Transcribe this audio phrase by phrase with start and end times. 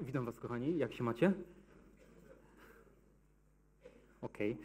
[0.00, 0.78] Witam Was, kochani.
[0.78, 1.32] Jak się macie?
[4.22, 4.56] Okej.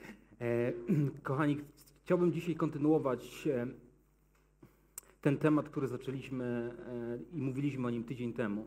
[0.41, 0.73] E,
[1.23, 1.57] Kochani,
[2.03, 3.67] chciałbym dzisiaj kontynuować e,
[5.21, 6.45] ten temat, który zaczęliśmy
[7.33, 8.65] e, i mówiliśmy o nim tydzień temu.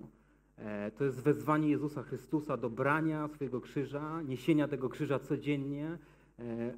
[0.98, 5.98] To jest wezwanie Jezusa Chrystusa do brania swojego krzyża, niesienia tego krzyża codziennie,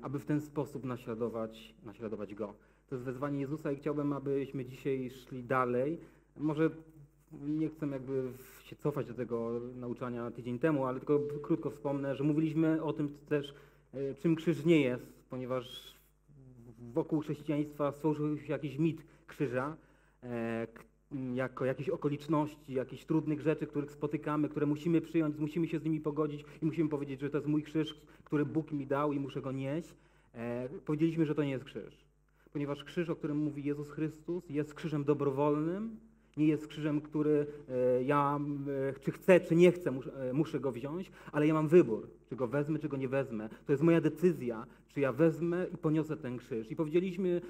[0.02, 2.54] aby w ten sposób naśladować, naśladować Go.
[2.86, 6.00] To jest wezwanie Jezusa i chciałbym, abyśmy dzisiaj szli dalej.
[6.36, 6.70] Może
[7.32, 8.32] nie chcę jakby
[8.66, 13.08] się cofać do tego nauczania tydzień temu, ale tylko krótko wspomnę, że mówiliśmy o tym
[13.28, 13.54] też,
[13.94, 15.96] e, czym krzyż nie jest, ponieważ
[16.92, 19.76] wokół chrześcijaństwa stworzył się jakiś mit krzyża,
[20.22, 20.66] e,
[21.34, 26.00] jako jakieś okoliczności, jakichś trudnych rzeczy, których spotykamy, które musimy przyjąć, musimy się z nimi
[26.00, 29.40] pogodzić i musimy powiedzieć, że to jest mój krzyż, który Bóg mi dał i muszę
[29.40, 29.94] go nieść.
[30.34, 32.04] E, Powiedzieliśmy, że to nie jest krzyż,
[32.52, 35.96] ponieważ krzyż, o którym mówi Jezus Chrystus, jest krzyżem dobrowolnym,
[36.36, 38.40] nie jest krzyżem, który e, ja
[38.88, 42.36] e, czy chcę, czy nie chcę, e, muszę go wziąć, ale ja mam wybór, czy
[42.36, 43.48] go wezmę, czy go nie wezmę.
[43.66, 46.70] To jest moja decyzja, czy ja wezmę i poniosę ten krzyż.
[46.70, 47.40] I powiedzieliśmy,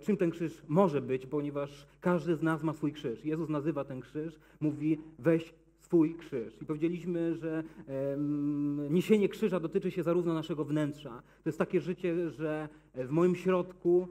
[0.00, 3.24] czym ten krzyż może być, ponieważ każdy z nas ma swój krzyż.
[3.24, 6.62] Jezus nazywa ten krzyż, mówi weź swój krzyż.
[6.62, 7.64] I powiedzieliśmy, że
[8.90, 11.22] niesienie krzyża dotyczy się zarówno naszego wnętrza.
[11.42, 14.08] To jest takie życie, że w moim środku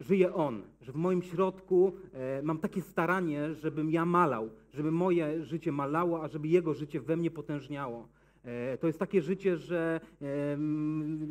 [0.00, 5.44] żyje On, że w moim środku e, mam takie staranie, żebym ja malał, żeby moje
[5.44, 8.08] życie malało, a żeby Jego życie we mnie potężniało.
[8.44, 10.00] E, To jest takie życie, że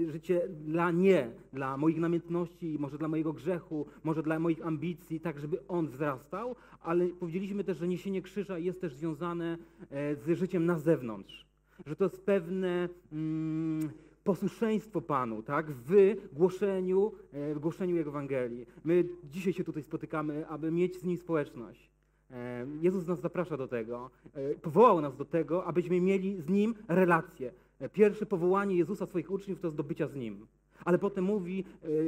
[0.07, 5.39] życie dla nie, dla moich namiętności, może dla mojego grzechu, może dla moich ambicji, tak
[5.39, 9.57] żeby on wzrastał, ale powiedzieliśmy też, że niesienie krzyża jest też związane
[9.91, 11.45] e, z życiem na zewnątrz.
[11.85, 13.89] Że to jest pewne mm,
[14.25, 18.65] posłuszeństwo Panu, tak, w głoszeniu, e, w głoszeniu Jego Ewangelii.
[18.83, 21.89] My dzisiaj się tutaj spotykamy, aby mieć z Nim społeczność.
[22.31, 26.75] E, Jezus nas zaprasza do tego, e, powołał nas do tego, abyśmy mieli z Nim
[26.87, 27.51] relacje.
[27.93, 30.47] Pierwsze powołanie Jezusa swoich uczniów to jest do bycia z Nim.
[30.85, 31.63] Ale potem mówi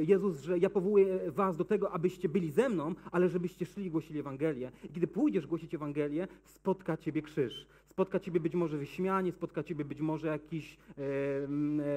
[0.06, 3.90] Jezus, że ja powołuję was do tego, abyście byli ze mną, ale żebyście szli i
[3.90, 4.70] głosili Ewangelię.
[4.84, 7.66] I kiedy pójdziesz głosić Ewangelię, spotka ciebie krzyż.
[7.98, 11.02] Spotka ciebie być może wyśmianie, spotka ciebie być może jakieś e,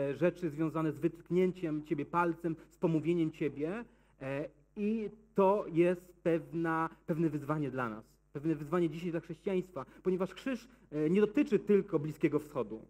[0.10, 3.86] e, rzeczy związane z wytknięciem ciebie palcem, z pomówieniem ciebie.
[4.22, 8.06] E, I to jest pewna, pewne wyzwanie dla nas.
[8.34, 12.86] Pewne wyzwanie dzisiaj dla chrześcijaństwa, ponieważ krzyż e, nie dotyczy tylko Bliskiego Wschodu.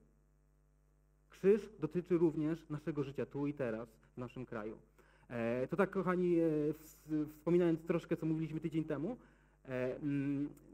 [1.30, 4.78] Krzyż dotyczy również naszego życia tu i teraz w naszym kraju.
[5.30, 9.18] E, To tak, kochani, e, ws- wspominając troszkę, co mówiliśmy tydzień temu,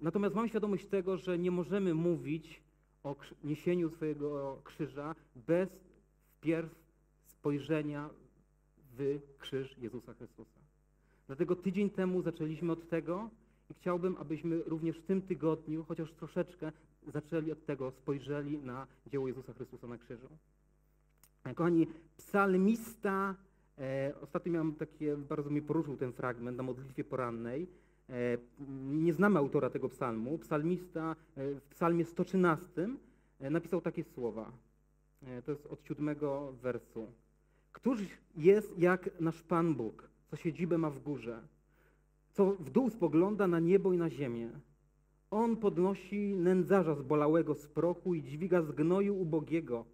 [0.01, 2.61] natomiast mam świadomość tego, że nie możemy mówić
[3.03, 5.69] o niesieniu swojego krzyża bez
[6.37, 6.75] wpierw
[7.25, 8.09] spojrzenia
[8.97, 10.59] w krzyż Jezusa Chrystusa.
[11.27, 13.29] Dlatego tydzień temu zaczęliśmy od tego
[13.69, 16.71] i chciałbym, abyśmy również w tym tygodniu, chociaż troszeczkę,
[17.07, 20.27] zaczęli od tego, spojrzeli na dzieło Jezusa Chrystusa na krzyżu.
[21.43, 21.87] E, Kochani,
[22.17, 23.35] psalmista,
[23.77, 27.67] e, ostatnio miałem takie, bardzo mnie poruszył ten fragment na modlitwie porannej.
[28.09, 28.37] E,
[28.89, 30.37] nie znamy autora tego psalmu.
[30.37, 32.67] Psalmista e, w psalmie 113
[33.39, 34.51] e, napisał takie słowa.
[35.45, 37.07] To jest od siódmego wersu.
[37.71, 37.99] Któż
[38.35, 41.41] jest jak nasz Pan Bóg, co siedzibę ma w górze,
[42.31, 44.49] co w dół spogląda na niebo i na ziemię.
[45.31, 49.85] On podnosi nędzarza zbolałego z prochu i dźwiga z gnoju ubogiego,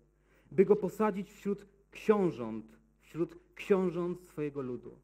[0.51, 2.66] by go posadzić wśród książąt,
[3.01, 4.95] wśród książąt swojego ludu.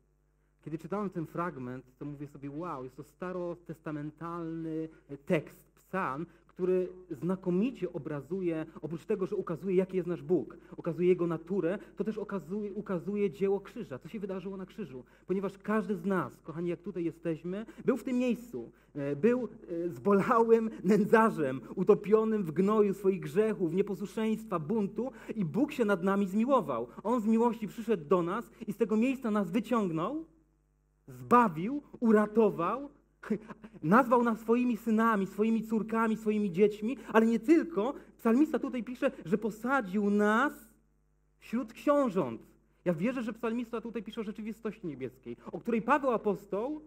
[0.65, 4.89] Kiedy czytałem ten fragment, to mówię sobie, wow, jest to starotestamentalny
[5.25, 11.27] tekst, psalm, który znakomicie obrazuje, oprócz tego, że ukazuje, jaki jest nasz Bóg, ukazuje Jego
[11.27, 15.03] naturę, to też ukazuje, ukazuje dzieło krzyża, co się wydarzyło na krzyżu.
[15.27, 18.71] Ponieważ każdy z nas, kochani, jak tutaj jesteśmy, był w tym miejscu.
[18.95, 19.49] E, Był
[19.85, 26.27] e, zbolałym nędzarzem, utopionym w gnoju swoich grzechów, nieposłuszeństwa, buntu i Bóg się nad nami
[26.27, 26.87] zmiłował.
[27.03, 30.25] On z miłości przyszedł do nas i z tego miejsca nas wyciągnął,
[31.09, 32.89] zbawił, uratował,
[33.83, 37.93] nazwał nas swoimi synami, swoimi córkami, swoimi dziećmi, ale nie tylko.
[38.17, 40.53] Psalmista tutaj pisze, że posadził nas
[41.39, 42.41] wśród książąt.
[42.85, 46.81] Ja wierzę, że psalmista tutaj pisze o rzeczywistości niebieskiej, o której Paweł apostoł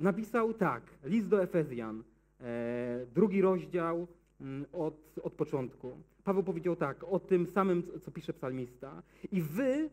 [0.00, 2.02] napisał tak, list do Efezjan,
[2.40, 4.06] e, drugi rozdział
[4.40, 5.98] mm, od, od początku.
[6.24, 9.02] Paweł powiedział tak, o tym samym, co- co pisze psalmista.
[9.32, 9.90] I wy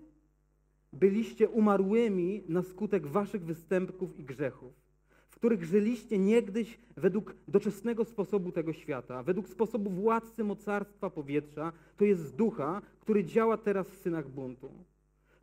[0.93, 4.73] byliście umarłymi na skutek waszych występków i grzechów,
[5.29, 12.05] w których żyliście niegdyś według doczesnego sposobu tego świata, według sposobu władcy mocarstwa powietrza, to
[12.05, 14.71] jest ducha, który działa teraz w synach buntu.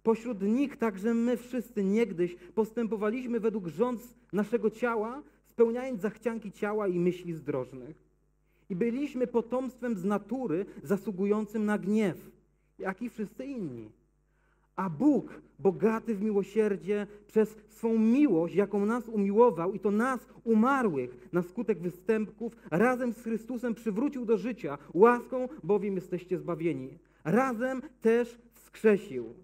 [0.03, 6.99] Pośród nich także my wszyscy niegdyś postępowaliśmy według rząd naszego ciała, spełniając zachcianki ciała i
[6.99, 8.09] myśli zdrożnych.
[8.71, 12.31] I byliśmy potomstwem z natury zasługującym na gniew,
[12.79, 13.91] jak i wszyscy inni.
[14.79, 21.29] A Bóg, bogaty w miłosierdzie, przez swą miłość, jaką nas umiłował, i to nas, umarłych,
[21.33, 24.79] na skutek występków, razem z Chrystusem przywrócił do życia.
[24.95, 26.99] Łaską bowiem jesteście zbawieni.
[27.25, 29.35] Razem też wskrzesił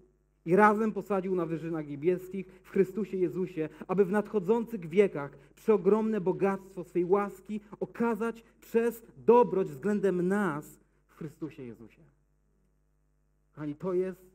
[0.45, 6.83] i razem posadził na wyżynach niebieskich w Chrystusie Jezusie, aby w nadchodzących wiekach przeogromne bogactwo
[6.83, 12.01] swej łaski okazać przez dobroć względem nas w Chrystusie Jezusie.
[13.53, 14.34] Kochani, to jest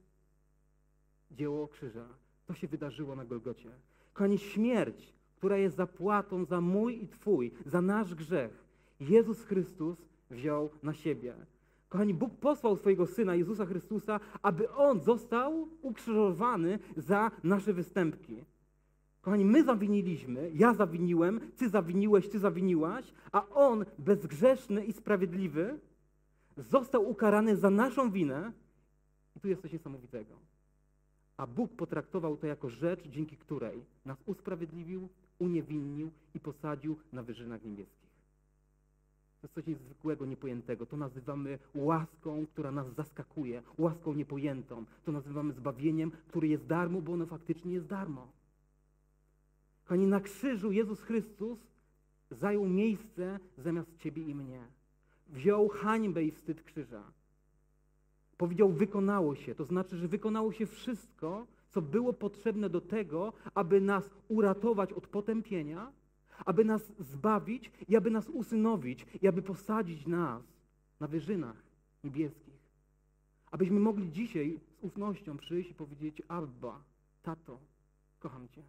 [1.30, 2.06] dzieło krzyża.
[2.46, 3.70] To się wydarzyło na Golgocie.
[4.12, 8.64] Kochani, śmierć, która jest zapłatą za mój i Twój, za nasz grzech,
[9.00, 9.98] Jezus Chrystus
[10.30, 11.34] wziął na siebie.
[11.88, 18.44] Kochani, Bóg posłał swojego Syna Jezusa Chrystusa, aby On został ukrzyżowany za nasze występki.
[19.20, 25.78] Kochani, my zawiniliśmy, ja zawiniłem, Ty zawiniłeś, Ty zawiniłaś, a On, bezgrzeszny i sprawiedliwy,
[26.56, 28.52] został ukarany za naszą winę.
[29.36, 30.49] I tu jest coś niesamowitego.
[31.40, 35.08] A Bóg potraktował to jako rzecz, dzięki której nas usprawiedliwił,
[35.38, 38.10] uniewinnił i posadził na wyżynach niebieskich.
[39.40, 40.86] To jest coś niezwykłego, niepojętego.
[40.86, 44.84] To nazywamy łaską, która nas zaskakuje, łaską niepojętą.
[45.04, 48.32] To nazywamy zbawieniem, które jest darmo, bo ono faktycznie jest darmo.
[49.82, 51.58] Kochani, na krzyżu Jezus Chrystus
[52.30, 54.62] zajął miejsce zamiast ciebie i mnie.
[55.28, 57.02] Wziął hańbę i wstyd krzyża.
[58.40, 59.54] Powiedział, wykonało się.
[59.54, 65.06] To znaczy, że wykonało się wszystko, co było potrzebne do tego, aby nas uratować od
[65.06, 65.92] potępienia,
[66.46, 70.42] aby nas zbawić i aby nas usynowić i aby posadzić nas
[71.00, 71.62] na wyżynach
[72.04, 72.60] niebieskich.
[73.50, 76.82] Abyśmy mogli dzisiaj z ufnością przyjść i powiedzieć, Abba,
[77.22, 77.58] tato,
[78.20, 78.62] kocham Cię.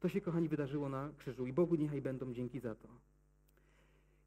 [0.00, 2.88] To się, kochani, wydarzyło na krzyżu i Bogu niechaj będą dzięki za to.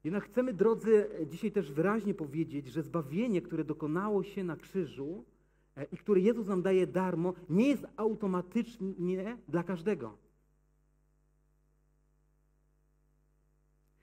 [0.04, 5.24] Jednak chcemy, drodzy, dzisiaj też wyraźnie powiedzieć, że zbawienie, które dokonało się na krzyżu
[5.76, 10.16] e, i które Jezus nam daje darmo, nie jest automatycznie dla każdego.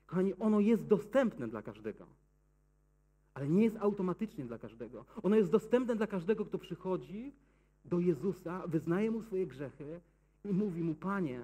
[0.05, 2.05] Kochani, ono jest dostępne dla każdego,
[3.33, 5.05] ale nie jest automatycznie dla każdego.
[5.23, 7.33] Ono jest dostępne dla każdego, kto przychodzi
[7.85, 10.01] do Jezusa, wyznaje Mu swoje grzechy
[10.45, 11.41] i mówi Mu, Panie,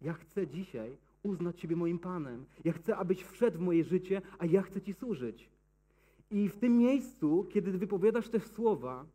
[0.00, 2.44] ja chcę dzisiaj uznać Ciebie moim Panem.
[2.64, 5.50] Ja chcę, abyś wszedł w moje życie, a ja chcę Ci służyć.
[6.30, 9.06] I w tym miejscu, kiedy wypowiadasz te słowa,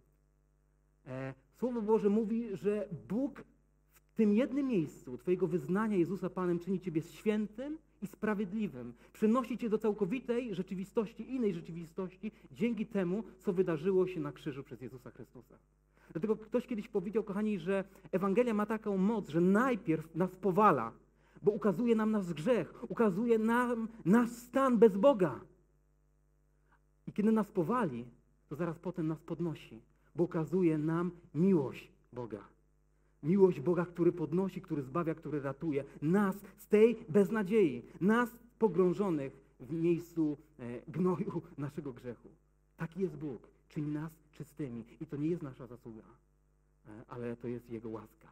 [1.07, 3.43] e, Słowo Boże mówi, że Bóg
[3.93, 8.93] w tym jednym miejscu Twojego wyznania Jezusa Panem czyni Ciebie świętym i sprawiedliwym.
[9.13, 14.81] Przynosi Cię do całkowitej rzeczywistości, innej rzeczywistości, dzięki temu, co wydarzyło się na krzyżu przez
[14.81, 15.55] Jezusa Chrystusa.
[16.11, 20.91] Dlatego ktoś kiedyś powiedział, kochani, że Ewangelia ma taką moc, że najpierw nas powala,
[21.45, 25.39] bo ukazuje nam nasz grzech, ukazuje nam nasz stan bez Boga.
[27.07, 28.05] I kiedy nas powali,
[28.49, 29.81] to zaraz potem nas podnosi,
[30.15, 32.43] bo ukazuje nam miłość Boga.
[33.23, 39.71] Miłość Boga, który podnosi, który zbawia, który ratuje nas z tej beznadziei, nas pogrążonych w
[39.73, 42.29] miejscu e, gnoju naszego grzechu.
[42.77, 44.83] Taki jest Bóg, czyni nas czystymi.
[45.01, 46.03] I to nie jest nasza zasługa,
[46.87, 48.29] e, ale to jest Jego łaska.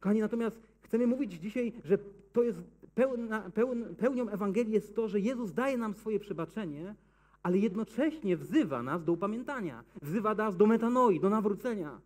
[0.00, 1.98] Kochani, natomiast chcemy mówić dzisiaj, że
[2.32, 2.62] to jest
[2.94, 6.94] pełna, pełn, pełnią Ewangelii jest to, że Jezus daje nam swoje przebaczenie,
[7.42, 12.00] ale jednocześnie wzywa nas do upamiętania, wzywa nas do metanoi, do nawrócenia.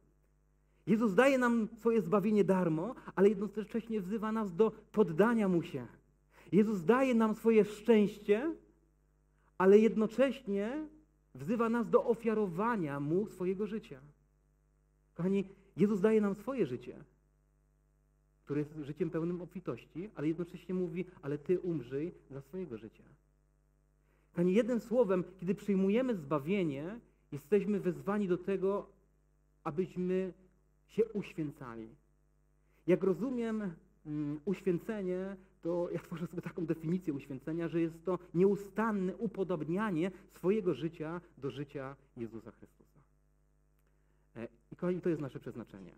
[0.87, 5.87] Jezus daje nam swoje zbawienie darmo, ale jednocześnie wzywa nas do poddania Mu się.
[6.53, 8.55] Jezus daje nam swoje szczęście,
[9.59, 10.89] ale jednocześnie
[11.35, 14.00] wzywa nas do ofiarowania Mu swojego życia.
[15.15, 15.45] Kochani,
[15.77, 17.05] Jezus daje nam swoje życie,
[18.47, 23.05] które jest życiem pełnym obfitości, ale jednocześnie mówi, ale Ty umrzyj dla swojego życia.
[24.31, 27.00] Kochani, jednym słowem, kiedy przyjmujemy zbawienie,
[27.33, 28.87] jesteśmy wezwani do tego,
[29.65, 30.33] abyśmy
[30.87, 31.88] się uświęcali.
[32.87, 33.75] Jak rozumiem
[34.07, 40.75] um, uświęcenie, to ja tworzę sobie taką definicję uświęcenia, że jest to nieustanne upodobnianie swojego
[40.75, 43.00] życia do życia Jezusa Chrystusa.
[44.37, 45.93] E, I kochani, to jest nasze przeznaczenie.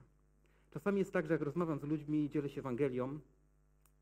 [0.71, 3.19] Czasami jest tak, że jak rozmawiam z ludźmi i dzielę się Ewangelią,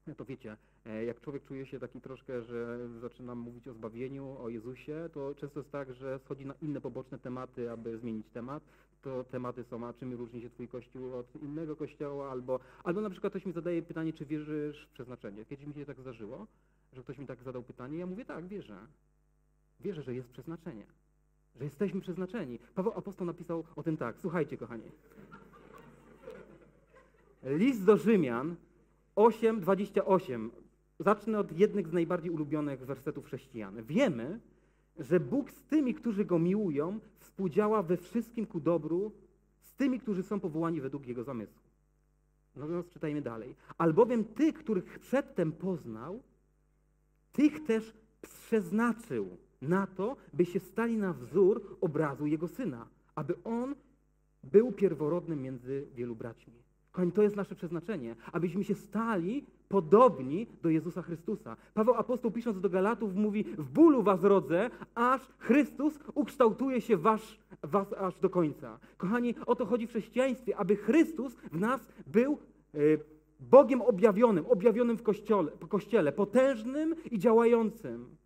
[0.06, 0.56] no to wiecie,
[0.86, 5.34] e, jak człowiek czuje się taki troszkę, że zaczynam mówić o zbawieniu, o Jezusie, to
[5.34, 8.62] często jest tak, że schodzi na inne poboczne tematy, aby zmienić temat.
[9.02, 13.10] To tematy są, a czym różni się twój kościół od innego kościoła, albo, albo na
[13.10, 15.44] przykład ktoś mi zadaje pytanie, czy wierzysz w przeznaczenie.
[15.44, 16.46] Kiedyś mi się tak zdarzyło,
[16.92, 18.78] że ktoś mi tak zadał pytanie, ja mówię tak, wierzę.
[19.80, 20.86] Wierzę, że jest przeznaczenie,
[21.56, 22.58] że jesteśmy przeznaczeni.
[22.74, 24.90] Paweł Apostoł napisał o tym tak, słuchajcie kochani.
[27.46, 28.56] List do Rzymian
[29.16, 30.50] 8:28.
[31.00, 33.84] zacznę od jednych z najbardziej ulubionych wersetów chrześcijan.
[33.84, 34.40] Wiemy,
[34.98, 39.12] że Bóg z tymi, którzy Go miłują, współdziała we wszystkim ku dobru
[39.60, 41.62] z tymi, którzy są powołani według Jego zamysłu.
[42.56, 43.54] Natomiast czytajmy dalej.
[43.78, 46.22] Albowiem tych, których przedtem poznał,
[47.32, 53.74] tych też przeznaczył na to, by się stali na wzór obrazu Jego Syna, aby On
[54.44, 56.65] był pierworodnym między wielu braćmi.
[56.96, 61.56] Kochani, to jest nasze przeznaczenie, abyśmy się stali podobni do Jezusa Chrystusa.
[61.74, 67.38] Paweł apostoł pisząc do Galatów mówi, w bólu was rodzę, aż Chrystus ukształtuje się was,
[67.62, 68.78] was aż do końca.
[68.96, 72.38] Kochani, o to chodzi w chrześcijaństwie, aby Chrystus w nas był
[72.74, 73.00] y,
[73.40, 75.02] Bogiem objawionym, objawionym w
[75.60, 78.16] w kościele, potężnym i działającym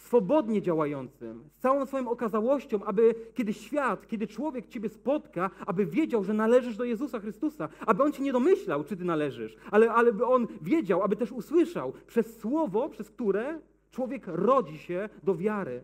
[0.00, 6.24] swobodnie działającym, z całą swoją okazałością, aby kiedy świat, kiedy człowiek Ciebie spotka, aby wiedział,
[6.24, 10.12] że należysz do Jezusa Chrystusa, aby On Ci nie domyślał, czy Ty należysz, ale, ale
[10.12, 15.82] by On wiedział, aby też usłyszał przez słowo, przez które człowiek rodzi się do wiary.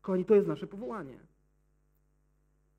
[0.00, 1.18] Kochani, to jest nasze powołanie.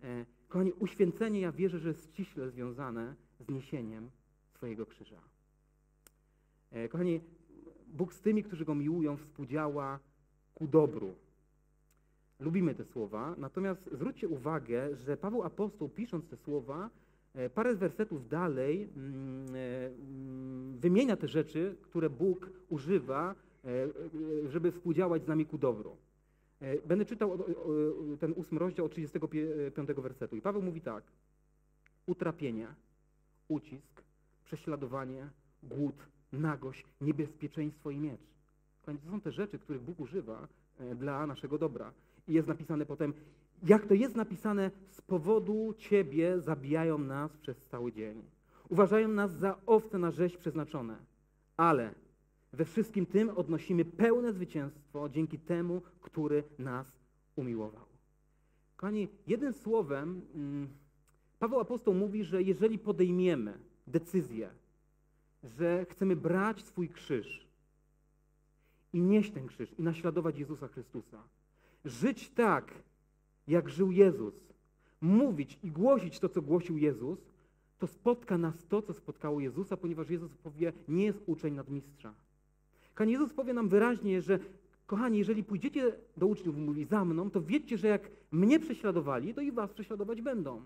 [0.04, 4.10] E, kochani, uświęcenie, ja wierzę, że jest ściśle związane z niesieniem
[4.54, 5.22] swojego krzyża.
[6.72, 7.22] E, kochani,
[7.88, 10.00] Bóg z tymi, którzy Go miłują, współdziała
[10.56, 11.16] ku dobru.
[12.40, 16.90] Lubimy te słowa, natomiast zwróćcie uwagę, że Paweł Apostoł pisząc te słowa,
[17.34, 23.36] e, parę wersetów dalej mm, e, mm, wymienia te rzeczy, które Bóg używa,
[23.66, 23.70] e,
[24.50, 25.98] żeby współdziałać z nami ku dobru.
[26.86, 27.44] Będę czytał
[28.20, 30.36] ten ósmy rozdział od 35 wersetu.
[30.36, 31.04] I Paweł mówi tak.
[32.06, 32.68] Utrapienie,
[33.48, 34.04] ucisk,
[34.46, 35.30] prześladowanie,
[35.64, 35.96] głód,
[36.34, 38.35] nagość, niebezpieczeństwo i miecz.
[38.86, 40.48] To są te rzeczy, których Bóg używa
[40.80, 41.92] e, dla naszego dobra.
[42.28, 43.14] I jest napisane potem,
[43.64, 48.24] jak to jest napisane, z powodu Ciebie zabijają nas przez cały dzień.
[48.70, 50.98] Uważają nas za owce na rzeź przeznaczone.
[51.58, 51.94] Ale
[52.54, 56.92] we wszystkim tym odnosimy pełne zwycięstwo dzięki temu, który nas
[57.36, 57.86] umiłował.
[58.76, 60.68] Kochani, jednym słowem, mm,
[61.40, 64.50] Paweł Apostoł mówi, że jeżeli podejmiemy decyzję,
[65.44, 67.48] że chcemy brać swój krzyż,
[68.96, 71.24] i nieść ten krzyż i naśladować Jezusa Chrystusa.
[71.86, 72.74] Żyć tak,
[73.48, 74.34] jak żył Jezus,
[75.02, 77.20] mówić i głosić to, co głosił Jezus,
[77.80, 82.14] to spotka nas to, co spotkało Jezusa, ponieważ Jezus powie, nie jest uczeń nadmistrza.
[82.96, 84.40] Pan Jezus powie nam wyraźnie, że
[84.86, 89.42] kochani, jeżeli pójdziecie do uczniów, mówi za mną, to wiedzcie, że jak mnie prześladowali, to
[89.42, 90.62] i was prześladować będą.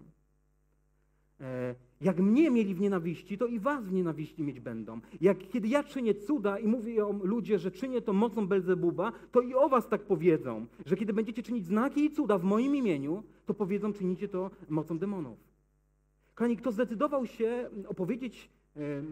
[1.42, 5.00] E, jak mnie mieli w nienawiści, to i was w nienawiści mieć będą.
[5.22, 9.42] Jak kiedy ja czynię cuda i mówię o ludzie, że czynię to mocą Belzebuba, to
[9.42, 13.24] i o was tak powiedzą, że kiedy będziecie czynić znaki i cuda w moim imieniu,
[13.46, 15.38] to powiedzą, czynicie to mocą demonów.
[16.36, 18.50] Kochani, kto zdecydował się opowiedzieć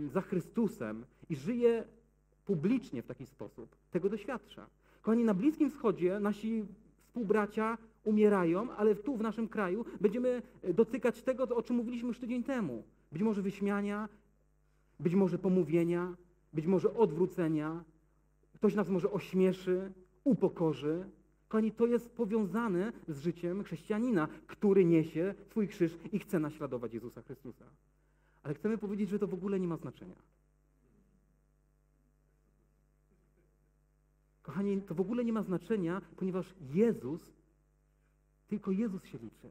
[0.08, 1.84] za Chrystusem i żyje
[2.46, 4.68] publicznie w taki sposób, tego doświadcza.
[5.02, 6.66] Kochani, na Bliskim Wschodzie nasi
[7.00, 7.78] współbracia
[8.08, 12.44] umierają, ale tu w naszym kraju będziemy e, dotykać tego, o czym mówiliśmy już tydzień
[12.44, 12.84] temu.
[13.12, 14.10] Być może wyśmiania,
[15.00, 16.16] być może pomówienia,
[16.54, 17.84] być może odwrócenia.
[18.54, 19.92] Ktoś nas może ośmieszy,
[20.24, 21.10] upokorzy.
[21.48, 27.22] Kochani, to jest powiązane z życiem chrześcijanina, który niesie swój krzyż i chce naśladować Jezusa
[27.22, 27.66] Chrystusa.
[28.44, 30.16] Ale chcemy powiedzieć, że to w ogóle nie ma znaczenia.
[34.42, 37.37] Kochani, to w ogóle nie ma znaczenia, ponieważ Jezus
[38.48, 39.50] tylko Jezus się liczy.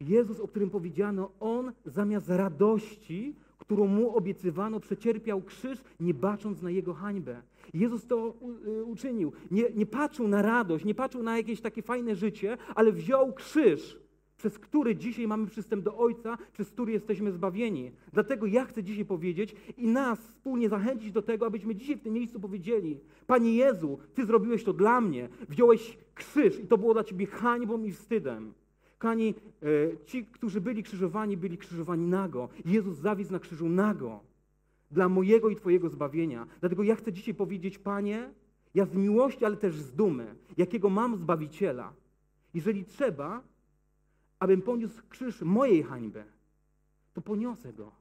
[0.00, 6.70] Jezus, o którym powiedziano, On zamiast radości, którą Mu obiecywano, przecierpiał krzyż, nie bacząc na
[6.70, 7.42] Jego hańbę.
[7.74, 8.34] Jezus to
[8.66, 9.32] y, uczynił.
[9.50, 13.98] Nie, nie patrzył na radość, nie patrzył na jakieś takie fajne życie, ale wziął krzyż,
[14.36, 17.92] przez który dzisiaj mamy przystęp do Ojca, przez który jesteśmy zbawieni.
[18.12, 22.14] Dlatego ja chcę dzisiaj powiedzieć i nas wspólnie zachęcić do tego, abyśmy dzisiaj w tym
[22.14, 27.04] miejscu powiedzieli: Panie Jezu, Ty zrobiłeś to dla mnie, wziąłeś krzyż i to było dla
[27.04, 28.52] Ciebie hańbą i wstydem.
[28.98, 32.48] Kani, e, ci, którzy byli krzyżowani, byli krzyżowani nago.
[32.64, 34.20] Jezus zawisł na krzyżu nago
[34.90, 36.46] dla mojego i Twojego zbawienia.
[36.60, 38.30] Dlatego ja chcę dzisiaj powiedzieć, Panie,
[38.74, 41.92] ja z miłości, ale też z dumy, jakiego mam Zbawiciela.
[42.54, 43.42] Jeżeli trzeba,
[44.38, 46.24] abym poniósł krzyż mojej hańby,
[47.12, 47.92] to poniosę go.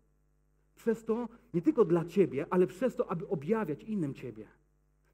[0.75, 4.47] Przez to nie tylko dla Ciebie, ale przez to, aby objawiać innym Ciebie.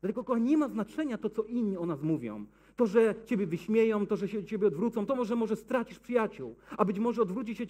[0.02, 2.46] Dlatego, kochani, nie ma znaczenia to, co inni o nas mówią.
[2.76, 6.86] To, że Ciebie wyśmieją, to, że się Ciebie odwrócą, to może, może stracisz przyjaciół, a
[6.86, 7.66] być może odwróci się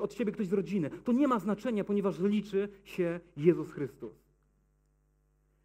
[0.00, 0.90] od Ciebie ktoś z rodziny.
[1.04, 4.12] To nie ma znaczenia, ponieważ liczy się Jezus Chrystus.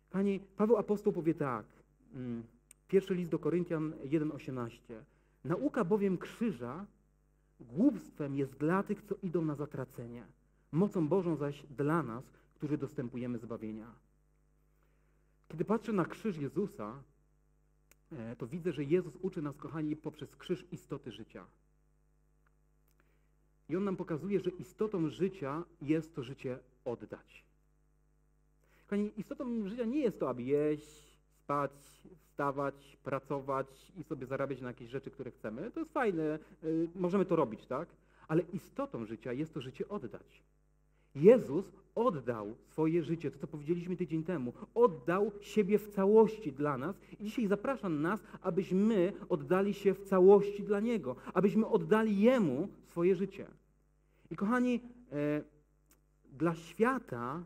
[0.09, 1.65] Pani Paweł Apostoł powie tak,
[2.13, 2.43] mm,
[2.87, 5.03] pierwszy list do Koryntian 1,18.
[5.43, 6.85] Nauka bowiem krzyża
[7.61, 10.25] Głupstwem jest dla tych, co idą na zatracenie,
[10.71, 12.23] mocą Bożą zaś dla nas,
[12.55, 13.95] którzy dostępujemy zbawienia.
[15.47, 17.03] Kiedy patrzę na krzyż Jezusa,
[18.11, 21.45] e, to widzę, że Jezus uczy nas, kochani, poprzez krzyż istoty życia.
[23.69, 27.43] I on nam pokazuje, że istotą życia jest to życie oddać.
[28.83, 32.07] Kochani, istotą życia nie jest to, aby jeść, spać,
[32.41, 35.71] wstawać, pracować i sobie zarabiać na jakieś rzeczy, które chcemy.
[35.71, 37.89] To jest fajne, y, możemy to robić, tak?
[38.27, 40.43] Ale istotą życia jest to życie oddać.
[41.15, 46.95] Jezus oddał swoje życie, to co powiedzieliśmy tydzień temu, oddał siebie w całości dla nas
[47.19, 53.15] i dzisiaj zaprasza nas, abyśmy oddali się w całości dla Niego, abyśmy oddali Jemu swoje
[53.15, 53.47] życie.
[54.31, 54.79] I kochani,
[55.11, 55.43] e,
[56.31, 57.43] dla świata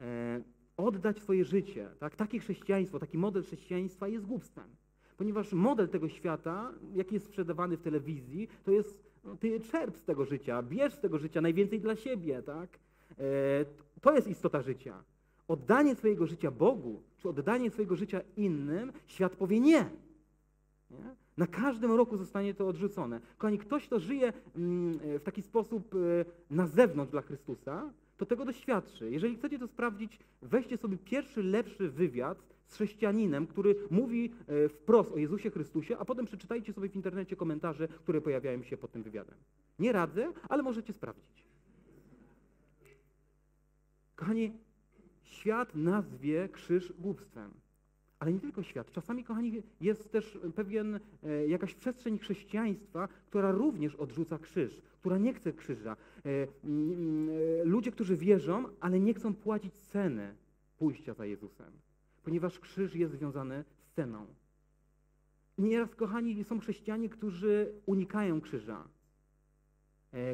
[0.00, 2.16] e, oddać swoje życie, tak?
[2.16, 4.76] takie chrześcijaństwo, taki model chrześcijaństwa jest głupstwem.
[5.16, 10.04] Ponieważ model tego świata, jaki jest sprzedawany w telewizji, to jest no, ty czerp z
[10.04, 12.78] tego życia, bierz z tego życia najwięcej dla siebie, tak?
[13.10, 13.64] E,
[14.00, 15.04] to jest istota życia.
[15.48, 19.90] Oddanie swojego życia Bogu, czy oddanie swojego życia innym, świat powie nie.
[20.90, 21.14] nie?
[21.36, 23.20] Na każdym roku zostanie to odrzucone.
[23.38, 25.98] Kochani, ktoś, kto żyje mm, w taki sposób e,
[26.50, 29.10] na zewnątrz dla Chrystusa, to tego doświadczy.
[29.10, 35.12] Jeżeli chcecie to sprawdzić, weźcie sobie pierwszy, lepszy wywiad z chrześcijaninem, który mówi e, wprost
[35.12, 39.02] o Jezusie Chrystusie, a potem przeczytajcie sobie w internecie komentarze, które pojawiają się pod tym
[39.02, 39.34] wywiadem.
[39.78, 41.44] Nie radzę, ale możecie sprawdzić.
[44.16, 44.52] Kochani,
[45.22, 47.63] świat nazwie krzyż głupstwem.
[48.24, 48.92] Ale nie tylko świat.
[48.92, 55.34] Czasami, kochani, jest też pewien, e, jakaś przestrzeń chrześcijaństwa, która również odrzuca krzyż, która nie
[55.34, 55.96] chce krzyża.
[56.24, 56.28] E,
[56.64, 57.28] mm,
[57.60, 60.34] e, ludzie, którzy wierzą, ale nie chcą płacić ceny
[60.78, 61.72] pójścia za Jezusem,
[62.22, 64.26] ponieważ krzyż jest związany z ceną.
[65.58, 68.88] Nieraz, kochani, są chrześcijanie, którzy unikają krzyża,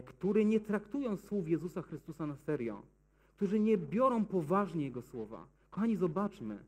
[0.04, 2.82] którzy nie traktują słów Jezusa Chrystusa na serio,
[3.36, 5.46] którzy nie biorą poważnie Jego słowa.
[5.70, 6.58] Kochani, zobaczmy,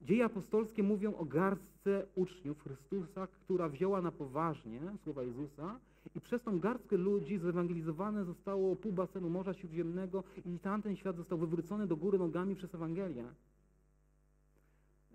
[0.00, 5.80] Dzieje apostolskie mówią o garstce uczniów Chrystusa, która wzięła na poważnie słowa Jezusa
[6.14, 11.38] i przez tą garstkę ludzi zewangelizowane zostało pół basenu Morza Śródziemnego i tamten świat został
[11.38, 13.24] wywrócony do góry nogami przez Ewangelię.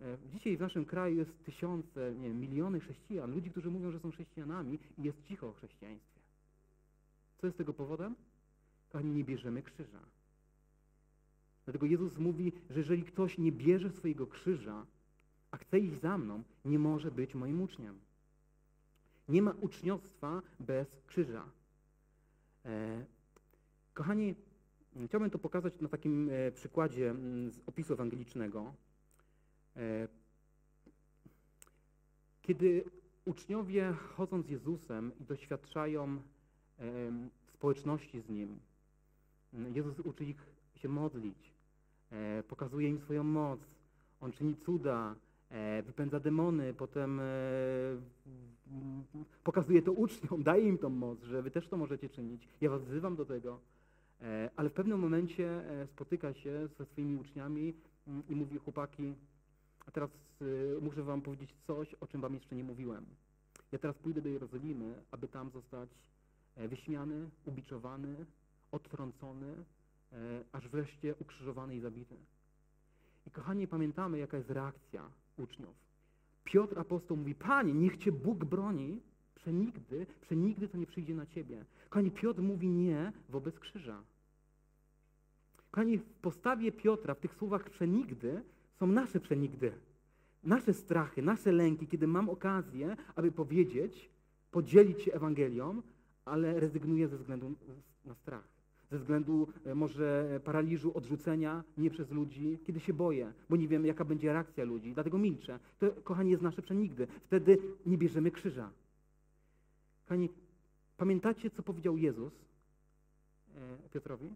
[0.01, 4.11] E, dzisiaj w naszym kraju jest tysiące, nie miliony chrześcijan, ludzi, którzy mówią, że są
[4.11, 6.19] chrześcijanami i jest cicho o chrześcijaństwie.
[7.37, 8.15] Co jest tego powodem?
[8.89, 9.99] Kochani, nie bierzemy krzyża.
[11.65, 14.85] Dlatego Jezus mówi, że jeżeli ktoś nie bierze swojego krzyża,
[15.51, 17.99] a chce iść za mną, nie może być moim uczniem.
[19.29, 21.45] Nie ma uczniostwa bez krzyża.
[22.65, 23.05] E,
[23.93, 24.35] kochani,
[25.07, 28.73] chciałbym to pokazać na takim e, przykładzie mm, z opisu ewangelicznego.
[29.75, 30.07] E,
[32.41, 32.83] kiedy
[33.25, 36.21] uczniowie chodzą z Jezusem i doświadczają
[37.53, 38.59] społeczności z Nim,
[39.73, 40.45] Jezus uczy ich
[40.75, 41.52] się modlić,
[42.47, 43.59] pokazuje im swoją moc,
[44.21, 45.15] on czyni cuda,
[45.49, 47.23] e, wypędza demony, potem e,
[49.43, 52.47] pokazuje to uczniom, daje im tą moc, że wy też to możecie czynić.
[52.61, 53.59] Ja was wzywam do tego.
[54.55, 57.73] Ale w pewnym momencie spotyka się ze swoimi uczniami
[58.07, 59.13] mm, i mówi, chłopaki,
[59.85, 60.09] a teraz
[60.81, 63.05] muszę wam powiedzieć coś, o czym wam jeszcze nie mówiłem.
[63.71, 65.89] Ja teraz pójdę do Jerozolimy, aby tam zostać
[66.55, 68.25] wyśmiany, ubiczowany,
[68.71, 69.82] odtrącony, E,
[70.51, 72.15] aż wreszcie ukrzyżowany i zabity.
[73.27, 75.75] I kochani, pamiętamy, jaka jest reakcja uczniów.
[76.43, 79.01] Piotr apostoł mówi, Panie, niech Cię Bóg broni,
[79.35, 81.65] przenigdy, przenigdy to nie przyjdzie na Ciebie.
[81.89, 84.03] Kochani, Piotr mówi nie wobec krzyża.
[85.71, 88.43] Kochani, w postawie Piotra, w tych słowach przenigdy,
[88.79, 89.73] są nasze przenigdy.
[90.43, 94.09] Nasze strachy, nasze lęki, kiedy mam okazję, aby powiedzieć,
[94.51, 95.81] podzielić się Ewangelią,
[96.25, 97.55] ale rezygnuję ze względu
[98.05, 98.52] na strach
[98.93, 103.85] ze względu e, może paraliżu, odrzucenia nie przez ludzi, kiedy się boję, bo nie wiem,
[103.85, 105.59] jaka będzie reakcja ludzi, dlatego milczę.
[105.79, 107.07] To, kochani, jest nasze przenigdy.
[107.23, 108.71] Wtedy nie bierzemy krzyża.
[110.05, 110.29] Kochani,
[110.97, 112.33] pamiętacie, co powiedział Jezus
[113.55, 114.29] e, Piotrowi?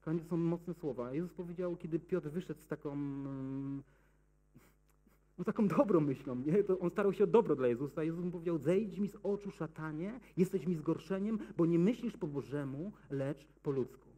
[0.00, 1.12] Kochani, to są mocne słowa.
[1.12, 3.82] Jezus powiedział, kiedy Piotr wyszedł z taką mm,
[5.44, 6.64] taką dobrą myślą, nie?
[6.64, 8.04] To on starał się o dobro dla Jezusa.
[8.04, 12.26] Jezus mu powiedział, zejdź mi z oczu szatanie, jesteś mi zgorszeniem, bo nie myślisz po
[12.26, 14.08] Bożemu, lecz po ludzku.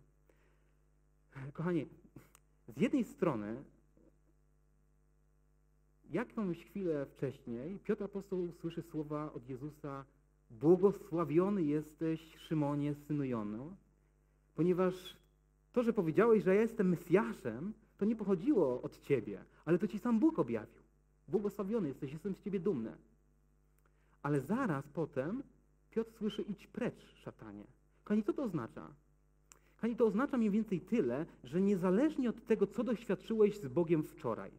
[1.52, 1.86] Kochani,
[2.68, 3.64] z jednej strony,
[6.10, 10.04] jakąś chwilę wcześniej, Piotr Apostoł słyszy słowa od Jezusa,
[10.50, 13.76] błogosławiony jesteś, Szymonie, synu Jonu,
[14.54, 14.94] ponieważ
[15.72, 20.18] to, że powiedziałeś, że jestem Mesjaszem, to nie pochodziło od Ciebie, ale to Ci sam
[20.20, 20.83] Bóg objawił.
[21.28, 22.96] Błogosławiony jesteś, jestem z ciebie dumny.
[24.22, 25.42] Ale zaraz potem
[25.90, 27.64] Piotr słyszy, idź precz, szatanie.
[28.04, 28.88] Kochani, co to oznacza?
[29.76, 34.50] Kochani, to oznacza mniej więcej tyle, że niezależnie od tego, co doświadczyłeś z Bogiem wczoraj,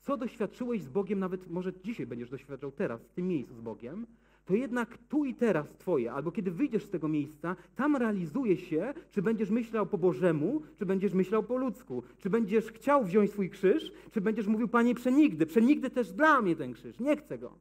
[0.00, 4.06] co doświadczyłeś z Bogiem, nawet może dzisiaj będziesz doświadczał teraz, w tym miejscu z Bogiem,
[4.44, 8.94] to jednak tu i teraz Twoje, albo kiedy wyjdziesz z tego miejsca, tam realizuje się,
[9.10, 13.50] czy będziesz myślał po Bożemu, czy będziesz myślał po ludzku, czy będziesz chciał wziąć swój
[13.50, 17.58] krzyż, czy będziesz mówił, Panie, przenigdy, przenigdy też dla mnie ten krzyż, nie chcę go.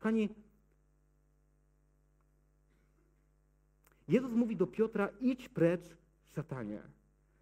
[0.00, 0.28] Pani,
[4.08, 5.96] Jezus mówi do Piotra, idź precz,
[6.34, 6.82] szatanie.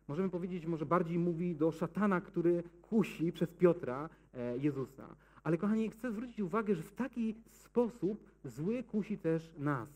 [0.08, 5.16] Możemy powiedzieć, może bardziej mówi do szatana, który kusi przez Piotra e, Jezusa.
[5.46, 9.88] Ale kochani, chcę zwrócić uwagę, że w taki sposób zły kusi też nas.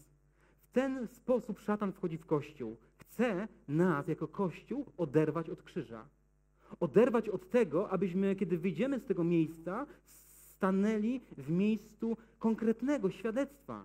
[0.62, 2.76] W ten sposób szatan wchodzi w Kościół.
[2.98, 6.08] Chce nas jako Kościół oderwać od krzyża.
[6.80, 13.84] Oderwać od tego, abyśmy, kiedy wyjdziemy z tego miejsca, stanęli w miejscu konkretnego świadectwa.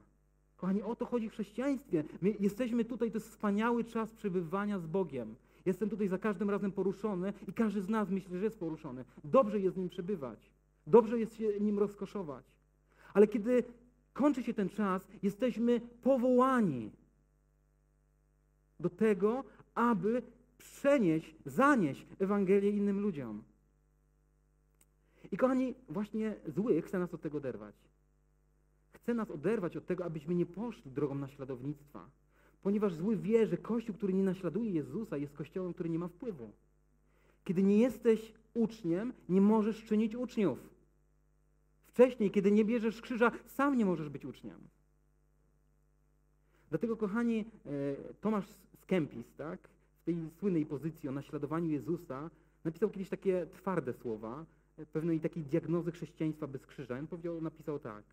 [0.58, 2.04] Kochani, o to chodzi w chrześcijaństwie.
[2.22, 5.36] My jesteśmy tutaj, to jest wspaniały czas przebywania z Bogiem.
[5.66, 9.06] Jestem tutaj za każdym razem poruszony i każdy z nas myśli, że jest poruszony.
[9.24, 10.55] Dobrze jest z nim przebywać.
[10.88, 12.46] Dobrze jest się nim rozkoszować.
[13.14, 13.64] Ale kiedy
[14.14, 16.92] kończy się ten czas, jesteśmy powołani
[18.80, 19.44] do tego,
[19.76, 20.22] aby
[20.58, 23.44] przenieść, zanieść Ewangelię innym ludziom.
[25.32, 27.76] I kochani, właśnie zły chce nas od tego oderwać.
[28.94, 32.10] Chce nas oderwać od tego, abyśmy nie poszli drogą naśladownictwa.
[32.62, 36.52] Ponieważ zły wie, że Kościół, który nie naśladuje Jezusa, jest Kościołem, który nie ma wpływu.
[37.44, 40.75] Kiedy nie jesteś uczniem, nie możesz czynić uczniów.
[41.96, 44.60] Wcześniej, kiedy nie bierzesz krzyża, sam nie możesz być uczniem.
[46.70, 47.44] Dlatego, kochani, e,
[48.22, 48.46] Tomasz
[48.82, 49.70] Skempis, tak,
[50.02, 52.30] w tej słynnej pozycji o naśladowaniu Jezusa,
[52.64, 54.46] napisał kiedyś takie twarde słowa,
[54.78, 57.00] e, pewnej takiej diagnozy chrześcijaństwa bez krzyża.
[57.00, 58.04] On powiedział, napisał tak.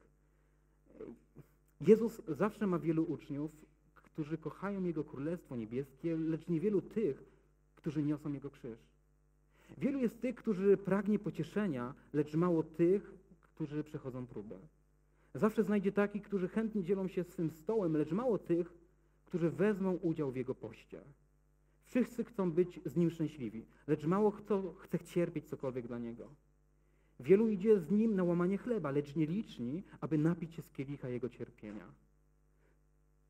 [1.81, 3.51] Jezus zawsze ma wielu uczniów,
[3.95, 7.25] którzy kochają Jego Królestwo Niebieskie, lecz niewielu tych,
[7.77, 8.79] którzy niosą Jego krzyż.
[9.79, 13.22] Wielu jest tych, którzy pragnie pocieszenia, lecz mało tych,
[13.67, 14.59] którzy przechodzą próbę.
[15.35, 18.75] Zawsze znajdzie takich, którzy chętnie dzielą się swym stołem, lecz mało tych,
[19.25, 21.01] którzy wezmą udział w Jego poście.
[21.85, 26.29] Wszyscy chcą być z Nim szczęśliwi, lecz mało kto chce cierpieć cokolwiek dla Niego.
[27.21, 31.29] Wielu idzie z Nim na łamanie chleba, lecz nieliczni, aby napić się z kielicha Jego
[31.29, 31.87] cierpienia.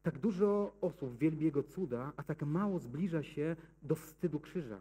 [0.03, 4.81] Tak dużo osób wielbi Jego cuda, a tak mało zbliża się do wstydu krzyża.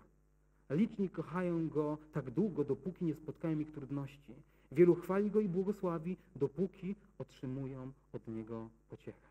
[0.70, 4.34] Liczni kochają Go tak długo, dopóki nie spotkają ich trudności.
[4.71, 9.27] Wielu chwali Go i błogosławi, dopóki otrzymują od Niego pociechę.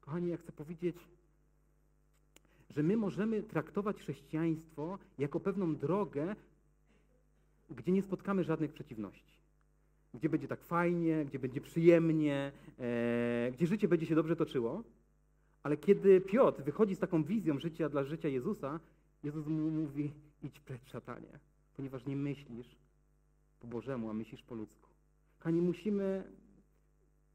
[0.00, 0.96] Kochani, ja chcę powiedzieć,
[2.70, 6.36] że my możemy traktować chrześcijaństwo jako pewną drogę,
[7.70, 9.34] gdzie nie spotkamy żadnych przeciwności.
[10.14, 14.82] Gdzie będzie tak fajnie, gdzie będzie przyjemnie, e, gdzie życie będzie się dobrze toczyło.
[15.62, 18.80] Ale kiedy Piotr wychodzi z taką wizją życia dla życia Jezusa,
[19.22, 21.38] Jezus mu mówi, idź precz szatanie,
[21.76, 22.83] ponieważ nie myślisz
[23.64, 24.88] po Bożemu, a myślisz po ludzku.
[25.38, 26.24] Kochani, musimy,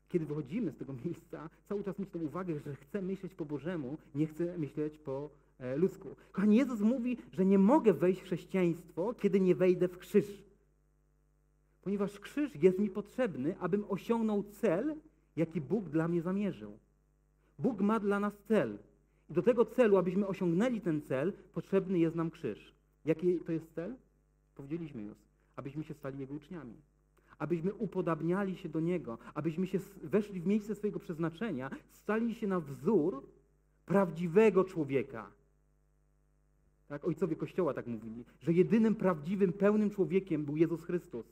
[0.10, 3.98] kiedy wychodzimy z tego miejsca, cały czas mieć tę uwagę, że chcę myśleć po Bożemu,
[4.16, 6.16] nie chcę myśleć po e, ludzku.
[6.32, 10.44] Kochani, Jezus mówi, że nie mogę wejść w chrześcijaństwo, kiedy nie wejdę w krzyż.
[11.82, 14.96] Ponieważ krzyż jest mi potrzebny, abym osiągnął cel,
[15.36, 16.78] jaki Bóg dla mnie zamierzył.
[17.60, 18.78] Bóg ma dla nas cel.
[19.30, 22.74] I do tego celu, abyśmy osiągnęli ten cel, potrzebny jest nam krzyż.
[23.06, 23.96] Jaki to jest cel?
[24.56, 25.29] Powiedzieliśmy już.
[25.60, 26.74] Abyśmy się stali Jego uczniami.
[27.38, 29.18] Abyśmy upodabniali się do Niego.
[29.34, 33.24] Abyśmy się weszli w miejsce swojego przeznaczenia, stali się na wzór
[33.86, 35.32] prawdziwego człowieka.
[36.88, 41.26] Tak, ojcowie Kościoła tak mówili, że jedynym prawdziwym, pełnym człowiekiem był Jezus Chrystus.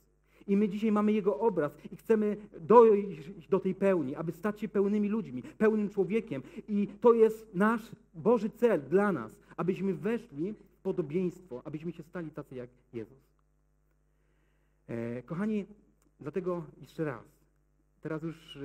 [0.46, 4.68] I my dzisiaj mamy Jego obraz i chcemy dojść do tej pełni, aby stać się
[4.68, 6.42] pełnymi ludźmi, pełnym człowiekiem.
[6.68, 12.30] I to jest nasz Boży cel dla nas, abyśmy weszli w podobieństwo, abyśmy się stali
[12.30, 13.27] tacy jak Jezus.
[14.88, 15.66] E, kochani,
[16.20, 17.24] dlatego jeszcze raz,
[18.00, 18.58] teraz już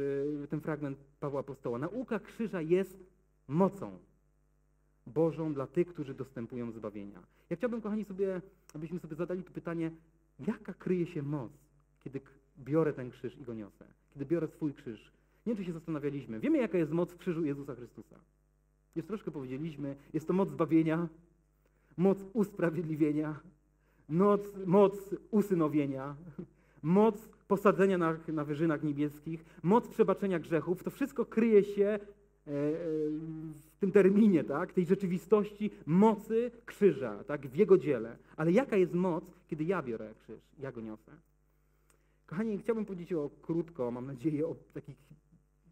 [0.43, 1.79] e, ten fragment Pawła Apostoła.
[1.79, 3.05] Nauka krzyża jest
[3.47, 3.99] mocą
[5.07, 7.23] Bożą dla tych, którzy dostępują zbawienia.
[7.49, 8.41] Ja chciałbym, kochani, sobie,
[8.73, 9.91] abyśmy sobie zadali to pytanie,
[10.39, 11.51] jaka kryje się moc
[12.03, 12.21] kiedy
[12.57, 15.11] biorę ten krzyż i go niosę, kiedy biorę swój krzyż.
[15.45, 16.39] Nie wiem, czy się zastanawialiśmy.
[16.39, 18.15] Wiemy, jaka jest moc w krzyżu Jezusa Chrystusa.
[18.95, 19.95] Już troszkę powiedzieliśmy.
[20.13, 21.07] Jest to moc zbawienia,
[21.97, 23.39] moc usprawiedliwienia,
[24.13, 26.15] moc, moc usynowienia,
[26.83, 30.83] moc posadzenia na, na wyżynach niebieskich, moc przebaczenia grzechów.
[30.83, 31.99] To wszystko kryje się e, e,
[33.71, 38.17] w tym terminie, tak, tej rzeczywistości mocy krzyża, tak, w Jego dziele.
[38.37, 41.11] Ale jaka jest moc, kiedy ja biorę krzyż, ja go niosę?
[42.25, 44.97] Kochani, chciałbym powiedzieć o krótko, mam nadzieję, o takich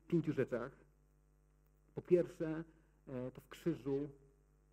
[0.08, 0.72] pięciu rzeczach.
[1.96, 2.64] Po pierwsze,
[3.08, 4.10] e, to w krzyżu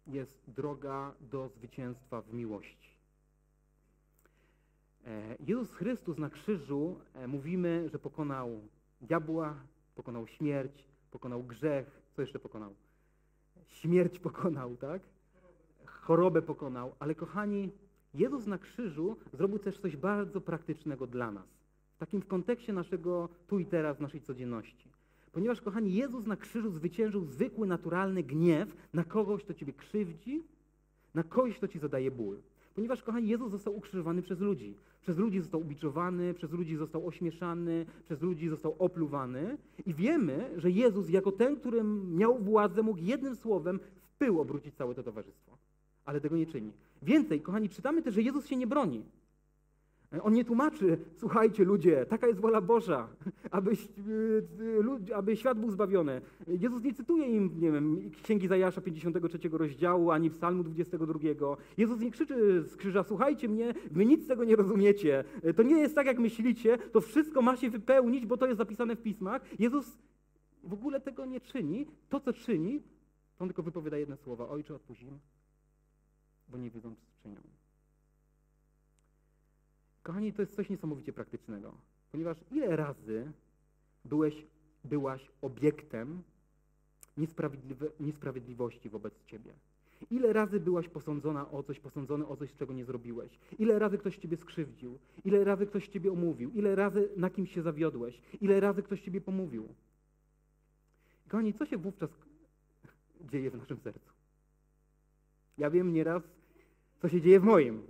[0.06, 2.97] jest droga do zwycięstwa w miłości.
[5.06, 8.60] E, Jezus Chrystus na krzyżu e, mówimy, że pokonał
[9.00, 9.54] diabła,
[9.94, 12.00] pokonał śmierć, pokonał grzech.
[12.16, 12.74] Co jeszcze pokonał?
[13.66, 15.02] Śmierć pokonał, tak?
[15.84, 16.94] Chorobę pokonał.
[16.98, 17.70] Ale kochani,
[18.14, 21.46] Jezus na krzyżu zrobił też coś bardzo praktycznego dla nas.
[21.94, 24.90] W takim w kontekście naszego tu i teraz, naszej codzienności.
[25.32, 30.42] Ponieważ, kochani, Jezus na krzyżu zwyciężył zwykły, naturalny gniew na kogoś, kto ciebie krzywdzi,
[31.14, 32.38] na kogoś, kto ci zadaje ból.
[32.78, 34.74] Ponieważ, kochani, Jezus został ukrzyżowany przez ludzi.
[35.00, 39.58] Przez ludzi został ubiczowany, przez ludzi został ośmieszany, przez ludzi został opluwany.
[39.86, 44.74] I wiemy, że Jezus, jako ten, który miał władzę, mógł jednym słowem w pył obrócić
[44.74, 45.56] całe to towarzystwo.
[46.04, 46.72] Ale tego nie czyni.
[47.02, 49.02] Więcej, kochani, czytamy też, że Jezus się nie broni.
[50.22, 53.08] On nie tłumaczy, słuchajcie ludzie, taka jest wola Boża,
[53.50, 53.70] aby,
[55.08, 56.20] y, aby świat był zbawiony.
[56.46, 61.56] Jezus nie cytuje im, nie wiem, Księgi Zajasza 53 rozdziału, ani Psalmu 22.
[61.76, 65.24] Jezus nie krzyczy z krzyża, słuchajcie mnie, wy nic z tego nie rozumiecie.
[65.56, 68.96] To nie jest tak, jak myślicie, to wszystko ma się wypełnić, bo to jest zapisane
[68.96, 69.60] w pismach.
[69.60, 69.98] Jezus
[70.64, 71.86] w ogóle tego nie czyni.
[72.08, 72.82] To, co czyni,
[73.38, 74.48] on tylko wypowiada jedne słowa.
[74.48, 75.18] Ojcze, odpuść im,
[76.48, 77.57] bo nie wiedzą, co czynią.
[80.02, 81.74] Kochani, to jest coś niesamowicie praktycznego,
[82.12, 83.32] ponieważ ile razy
[84.04, 84.46] byłeś,
[84.84, 86.22] byłaś obiektem
[88.00, 89.52] niesprawiedliwości wobec ciebie?
[90.10, 93.38] Ile razy byłaś posądzona o coś, posądzony o coś, czego nie zrobiłeś?
[93.58, 94.98] Ile razy ktoś ciebie skrzywdził?
[95.24, 96.50] Ile razy ktoś ciebie omówił?
[96.50, 98.22] Ile razy na kimś się zawiodłeś?
[98.40, 99.68] Ile razy ktoś ciebie pomówił?
[101.28, 102.10] Kochani, co się wówczas
[103.20, 104.10] dzieje w naszym sercu?
[105.58, 106.22] Ja wiem nieraz,
[107.02, 107.82] co się dzieje w moim.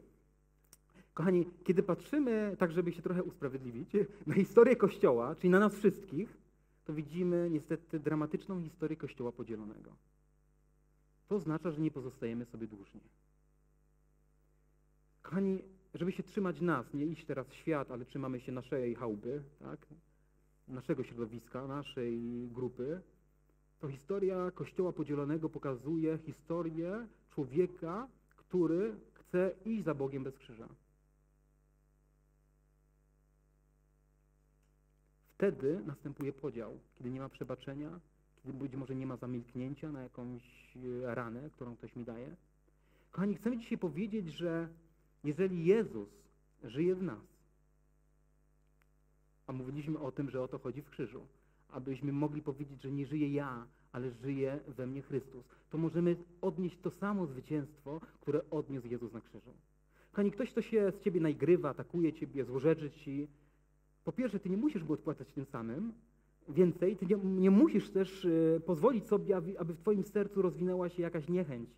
[1.19, 3.91] Kochani, kiedy patrzymy, tak żeby się trochę usprawiedliwić,
[4.27, 6.37] na historię Kościoła, czyli na nas wszystkich,
[6.85, 9.91] to widzimy niestety dramatyczną historię Kościoła podzielonego.
[11.29, 13.01] To oznacza, że nie pozostajemy sobie dłużni.
[15.23, 15.63] Kochani,
[15.95, 19.87] żeby się trzymać nas, nie iść teraz w świat, ale trzymamy się naszej chałupy, tak?
[20.69, 23.01] naszego środowiska, naszej grupy,
[23.79, 30.69] to historia Kościoła podzielonego pokazuje historię człowieka, który chce iść za Bogiem bez krzyża.
[35.39, 38.01] Wtedy następuje podział, kiedy nie ma przebaczenia,
[38.43, 40.43] kiedy być może nie ma zamilknięcia na jakąś
[40.77, 42.37] e, ranę, którą ktoś mi daje.
[43.11, 44.69] Kochani, chcemy dzisiaj powiedzieć, że
[45.25, 46.09] jeżeli Jezus
[46.65, 47.27] żyje w nas,
[49.47, 51.27] a mówiliśmy o tym, że o to chodzi w krzyżu,
[51.69, 56.79] abyśmy mogli powiedzieć, że nie żyję ja, ale żyje we mnie Chrystus, to możemy odnieść
[56.79, 59.53] to samo zwycięstwo, które odniósł Jezus na krzyżu.
[60.11, 63.29] Kochani, ktoś, kto się z ciebie najgrywa, atakuje ciebie, złorzeczy ci,
[64.09, 65.93] po pierwsze, ty nie musisz go odpłacać tym samym,
[66.49, 70.89] więcej, ty nie, nie musisz też y, pozwolić sobie, aby, aby, w twoim sercu rozwinęła
[70.89, 71.71] się jakaś niechęć,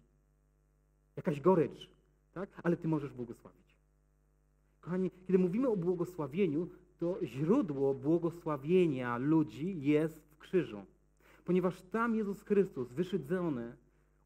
[1.17, 1.91] jakaś gorycz,
[2.33, 2.51] tak?
[2.63, 3.77] ale ty możesz błogosławić.
[4.81, 10.83] Kochani, kiedy mówimy o błogosławieniu, to źródło błogosławienia ludzi jest w krzyżu.
[11.45, 13.77] Ponieważ tam Jezus Chrystus, wyszydzony,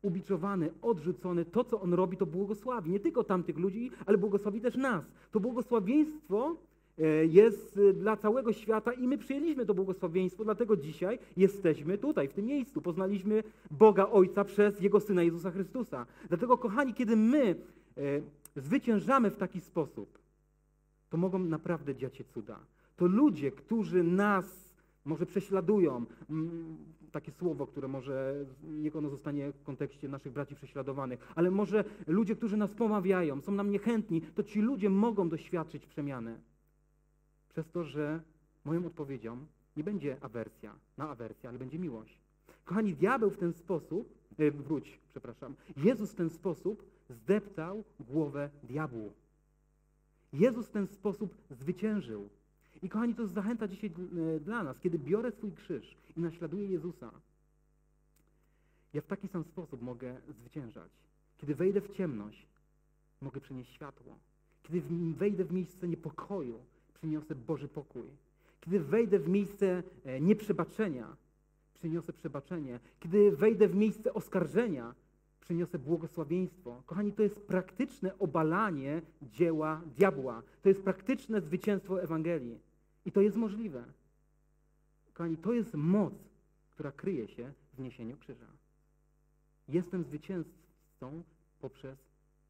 [0.03, 2.91] ubiczowany, odrzucony, to co On robi, to błogosławi.
[2.91, 5.05] Nie tylko tamtych ludzi, ale błogosławi też nas.
[5.31, 6.57] To błogosławieństwo
[7.29, 12.33] jest e, dla całego świata i my przyjęliśmy to błogosławieństwo, dlatego dzisiaj jesteśmy tutaj, w
[12.33, 12.83] tym miejscu.
[12.83, 16.07] Poznaliśmy Boga Ojca przez Jego Syna Jezusa Chrystusa.
[16.29, 17.57] Dlatego, kochani, kiedy my
[17.97, 18.21] e,
[18.57, 20.19] zwyciężamy w taki sposób,
[21.11, 22.59] to mogą naprawdę dziać się cuda.
[22.97, 26.05] To ludzie, którzy nas może prześladują,
[27.13, 32.37] takie słowo, które może niech ono zostanie w kontekście naszych braci prześladowanych, ale może ludzie,
[32.37, 36.39] którzy nas pomawiają, są nam niechętni, to ci ludzie mogą doświadczyć przemiany.
[37.55, 38.21] Przez to, że
[38.65, 42.19] moją odpowiedzią nie będzie awersja na awersję, ale będzie miłość.
[42.65, 49.13] Kochani, diabeł w ten sposób, e, wróć, przepraszam, Jezus w ten sposób zdeptał głowę diabłu.
[50.33, 52.29] Jezus w ten sposób zwyciężył.
[52.83, 53.91] I kochani, to jest zachęta dzisiaj
[54.37, 54.81] e, dla nas.
[54.81, 57.11] Kiedy biorę swój krzyż i naśladuję Jezusa,
[58.95, 60.91] ja w taki sam sposób mogę zwyciężać.
[61.39, 62.47] Kiedy wejdę w ciemność,
[63.21, 64.19] mogę przynieść światło.
[64.63, 64.83] Kiedy
[65.15, 66.59] wejdę w miejsce niepokoju,
[66.95, 68.09] przyniosę Boży pokój.
[68.61, 71.17] Kiedy wejdę w miejsce e, nieprzebaczenia,
[71.75, 72.81] przyniosę przebaczenie.
[73.01, 74.95] Kiedy wejdę w miejsce oskarżenia,
[75.41, 76.83] przyniosę błogosławieństwo.
[76.87, 80.43] Kochani, to jest praktyczne obalanie dzieła diabła.
[80.63, 82.59] To jest praktyczne zwycięstwo Ewangelii.
[83.05, 83.85] I to jest możliwe.
[85.15, 86.15] Kochani, to jest moc,
[86.71, 88.47] która kryje się w niesieniu krzyża.
[89.69, 91.23] Jestem zwycięzcą
[91.61, 91.99] poprzez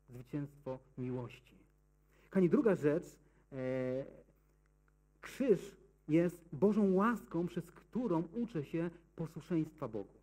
[0.08, 1.54] zwycięstwo miłości.
[2.30, 3.04] Kochani, druga rzecz,
[3.52, 3.56] e,
[5.24, 5.76] Krzyż
[6.08, 10.18] jest Bożą łaską, przez którą uczę się posłuszeństwa Bogu.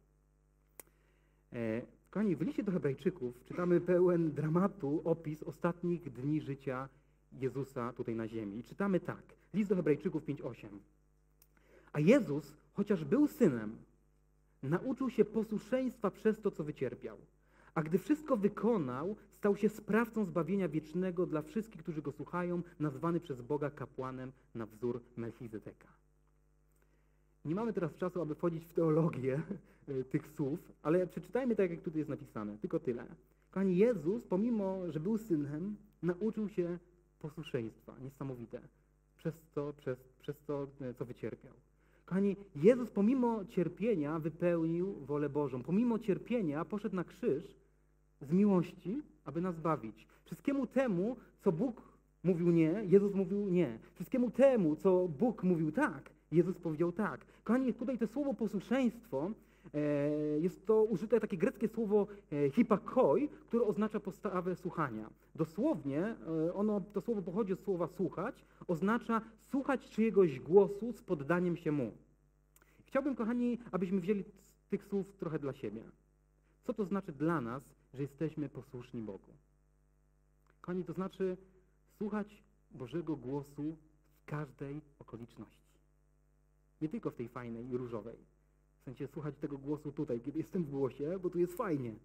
[1.53, 6.89] E, kochani, w liście do Hebrajczyków czytamy pełen dramatu opis ostatnich dni życia
[7.33, 8.59] Jezusa tutaj na ziemi.
[8.59, 9.23] I czytamy tak.
[9.53, 10.67] List do Hebrajczyków 5:8.
[11.93, 13.77] A Jezus, chociaż był synem,
[14.63, 17.17] nauczył się posłuszeństwa przez to, co wycierpiał.
[17.75, 23.19] A gdy wszystko wykonał, stał się sprawcą zbawienia wiecznego dla wszystkich, którzy go słuchają, nazwany
[23.19, 25.87] przez Boga kapłanem na wzór Melchizedeka.
[27.45, 29.41] Nie mamy teraz czasu, aby wchodzić w teologię
[29.87, 32.57] e, tych słów, ale przeczytajmy tak, jak tutaj jest napisane.
[32.57, 33.05] Tylko tyle.
[33.51, 36.77] Kochani, Jezus, pomimo, że był synem, nauczył się
[37.19, 37.95] posłuszeństwa.
[38.01, 38.61] Niesamowite.
[39.17, 41.53] Przez to, przez, przez to, e, co wycierpiał.
[42.05, 45.63] Kochani, Jezus pomimo cierpienia wypełnił wolę Bożą.
[45.63, 47.60] Pomimo cierpienia poszedł na krzyż
[48.21, 50.07] z miłości, aby nas bawić.
[50.25, 51.81] Wszystkiemu temu, co Bóg
[52.23, 53.79] mówił nie, Jezus mówił nie.
[53.93, 57.25] Wszystkiemu temu, co Bóg mówił tak, Jezus powiedział tak.
[57.43, 59.31] Kochani, tutaj to słowo posłuszeństwo
[59.73, 59.79] e,
[60.39, 65.09] jest to użyte takie greckie słowo e, hipakoi, które oznacza postawę słuchania.
[65.35, 66.15] Dosłownie
[66.47, 71.71] e, ono, to słowo pochodzi od słowa słuchać, oznacza słuchać czyjegoś głosu z poddaniem się
[71.71, 71.91] mu.
[72.85, 74.23] Chciałbym, kochani, abyśmy wzięli
[74.69, 75.83] tych słów trochę dla siebie.
[76.63, 79.33] Co to znaczy dla nas, że jesteśmy posłuszni Bogu?
[80.61, 81.37] Kochani, to znaczy
[81.97, 83.77] słuchać Bożego głosu
[84.15, 85.79] w każdej okoliczności.
[86.81, 88.17] Nie tylko w tej fajnej i różowej.
[88.81, 91.95] W sensie słuchać tego głosu tutaj, kiedy jestem w głosie, bo tu jest fajnie.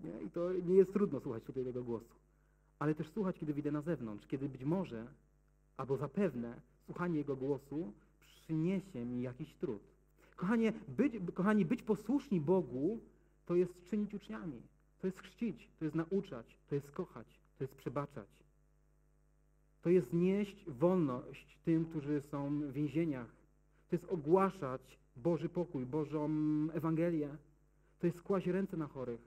[0.00, 0.22] Nie?
[0.22, 2.14] I to nie jest trudno słuchać tutaj tego głosu.
[2.78, 5.06] Ale też słuchać, kiedy wyjdę na zewnątrz, kiedy być może,
[5.76, 9.82] albo zapewne, słuchanie Jego głosu przyniesie mi jakiś trud.
[10.36, 13.00] Kochanie, być, kochani, być posłuszni Bogu
[13.46, 14.62] to jest czynić uczniami.
[15.00, 17.26] To jest chrzcić, to jest nauczać, to jest kochać,
[17.58, 18.28] to jest przebaczać.
[19.82, 23.28] To jest nieść wolność tym, którzy są w więzieniach.
[23.88, 26.28] To jest ogłaszać Boży pokój, Bożą
[26.72, 27.36] Ewangelię.
[27.98, 29.20] To jest kłaść ręce na chorych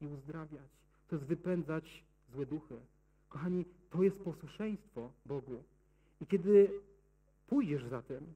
[0.00, 0.70] i uzdrawiać.
[1.08, 2.76] To jest wypędzać złe duchy.
[3.28, 5.62] Kochani, to jest posłuszeństwo Bogu.
[6.20, 6.80] I kiedy
[7.46, 8.34] pójdziesz za tym,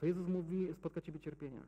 [0.00, 1.60] to Jezus mówi, spotka Ciebie cierpienia.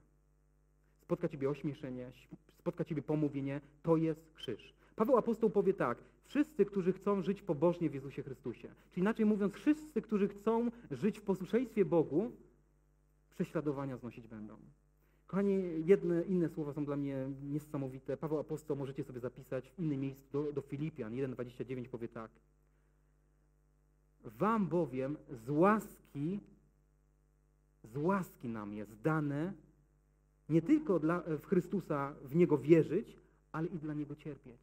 [1.12, 2.12] Spotka Ciebie ośmieszenie,
[2.58, 3.60] spotka Ciebie pomówienie.
[3.82, 4.74] To jest krzyż.
[4.96, 9.54] Paweł apostoł powie tak, wszyscy, którzy chcą żyć pobożnie w Jezusie Chrystusie, czyli inaczej mówiąc,
[9.54, 12.32] wszyscy, którzy chcą żyć w posłuszeństwie Bogu,
[13.30, 14.56] prześladowania znosić będą.
[15.26, 18.16] Kochani, jedne inne słowa są dla mnie niesamowite.
[18.16, 22.30] Paweł apostoł możecie sobie zapisać w innym miejscu do, do Filipian 1,29 powie tak.
[24.24, 26.40] Wam bowiem z łaski,
[27.84, 29.52] z łaski nam jest dane
[30.48, 33.16] nie tylko dla, w Chrystusa w Niego wierzyć,
[33.52, 34.60] ale i dla Niego cierpieć.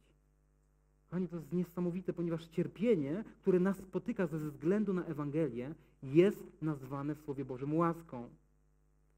[1.10, 7.14] Kochani, to jest niesamowite, ponieważ cierpienie, które nas spotyka ze względu na Ewangelię, jest nazwane
[7.14, 8.28] w Słowie Bożym łaską.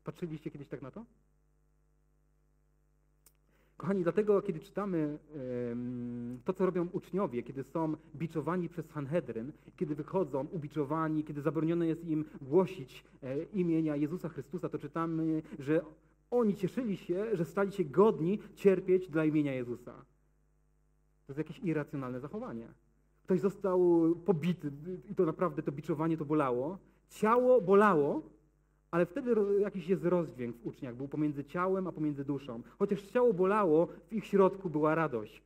[0.05, 1.05] Patrzyliście kiedyś tak na to?
[3.77, 5.19] Kochani, dlatego kiedy czytamy
[6.45, 12.05] to, co robią uczniowie, kiedy są biczowani przez Sanhedryn, kiedy wychodzą ubiczowani, kiedy zabronione jest
[12.05, 15.81] im głosić e, imienia Jezusa Chrystusa, to czytamy, że
[16.33, 19.93] oni cieszyli się, że stali się godni cierpieć dla imienia Jezusa.
[21.27, 22.69] To jest jakieś irracjonalne zachowanie.
[23.23, 23.81] Ktoś został
[24.25, 24.73] pobity
[25.11, 26.79] i to naprawdę to biczowanie to bolało.
[27.09, 28.23] Ciało bolało,
[28.91, 32.63] ale wtedy jakiś jest rozdźwięk w uczniach, był pomiędzy ciałem a pomiędzy duszą.
[32.79, 35.43] Chociaż ciało bolało, w ich środku była radość,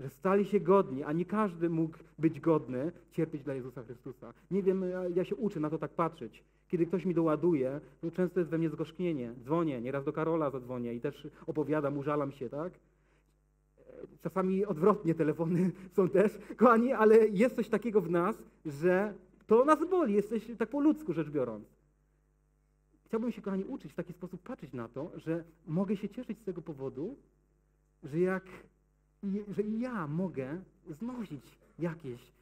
[0.00, 4.34] że stali się godni, a nie każdy mógł być godny cierpieć dla Jezusa Chrystusa.
[4.50, 6.44] Nie wiem, ja się uczę na to tak patrzeć.
[6.70, 9.34] Kiedy ktoś mi doładuje, to często jest we mnie zgorzknienie.
[9.42, 12.72] Dzwonię, nieraz do Karola zadzwonię i też opowiadam, użalam się, tak?
[14.22, 19.14] Czasami odwrotnie telefony są też, kochani, ale jest coś takiego w nas, że
[19.46, 21.68] to nas boli, jesteś tak po ludzku rzecz biorąc.
[23.06, 26.44] Chciałbym się, kochani, uczyć w taki sposób patrzeć na to, że mogę się cieszyć z
[26.44, 27.16] tego powodu,
[28.02, 28.44] że jak,
[29.48, 32.32] że ja mogę znosić jakieś,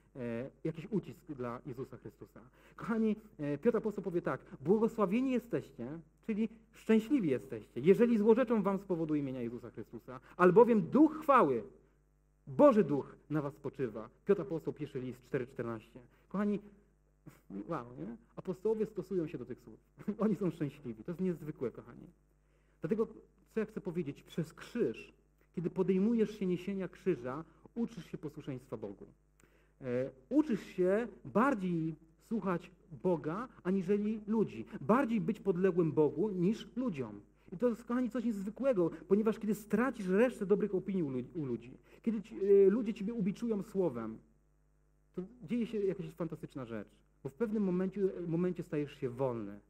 [0.64, 2.40] jakiś ucisk dla Jezusa Chrystusa.
[2.76, 8.84] Kochani, e, Piotr Apostoł powie tak, błogosławieni jesteście, czyli szczęśliwi jesteście, jeżeli złorzeczą wam z
[8.84, 11.62] powodu imienia Jezusa Chrystusa, albowiem Duch chwały,
[12.46, 14.08] Boży Duch na was spoczywa.
[14.24, 15.80] Piotr Apostoł, pierwszy list 4,14.
[16.28, 16.58] Kochani,
[17.68, 18.16] Wow, nie?
[18.36, 19.78] Apostołowie stosują się do tych słów.
[20.24, 21.04] Oni są szczęśliwi.
[21.04, 22.06] To jest niezwykłe, kochani.
[22.80, 23.06] Dlatego,
[23.54, 25.12] co ja chcę powiedzieć, przez krzyż,
[25.52, 27.44] kiedy podejmujesz się niesienia krzyża,
[27.74, 29.06] uczysz się posłuszeństwa Bogu.
[29.80, 31.94] E, uczysz się bardziej
[32.28, 32.70] słuchać
[33.02, 34.64] Boga, aniżeli ludzi.
[34.80, 37.20] Bardziej być podległym Bogu niż ludziom.
[37.52, 42.22] I to jest, kochani, coś niezwykłego, ponieważ kiedy stracisz resztę dobrych opinii u ludzi, kiedy
[42.22, 44.18] ci, e, ludzie ciebie ubiczują słowem,
[45.14, 46.88] to dzieje się jakaś fantastyczna rzecz.
[47.22, 49.60] Bo w pewnym momencie, momencie stajesz się wolny.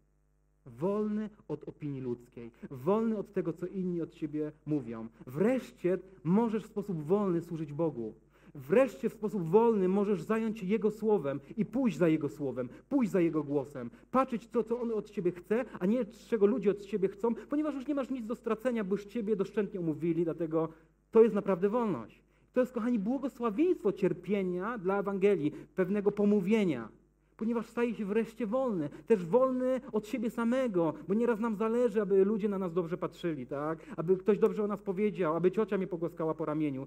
[0.67, 5.09] wolny od opinii ludzkiej, wolny od tego, co inni od ciebie mówią.
[5.27, 8.15] Wreszcie możesz w sposób wolny służyć Bogu.
[8.55, 13.13] Wreszcie w sposób wolny możesz zająć się Jego słowem i pójść za Jego słowem, pójść
[13.13, 16.81] za Jego głosem, patrzeć to, co On od ciebie chce, a nie czego ludzie od
[16.81, 20.69] ciebie chcą, ponieważ już nie masz nic do stracenia, bo już ciebie doszczętnie umówili, dlatego
[21.11, 22.23] to jest naprawdę wolność.
[22.53, 26.89] To jest, kochani, błogosławieństwo cierpienia dla Ewangelii, pewnego pomówienia,
[27.37, 32.25] ponieważ staje się wreszcie wolny, też wolny od siebie samego, bo nieraz nam zależy, aby
[32.25, 33.79] ludzie na nas dobrze patrzyli, tak?
[33.97, 36.87] Aby ktoś dobrze o nas powiedział, aby ciocia mnie pogłaskała po ramieniu.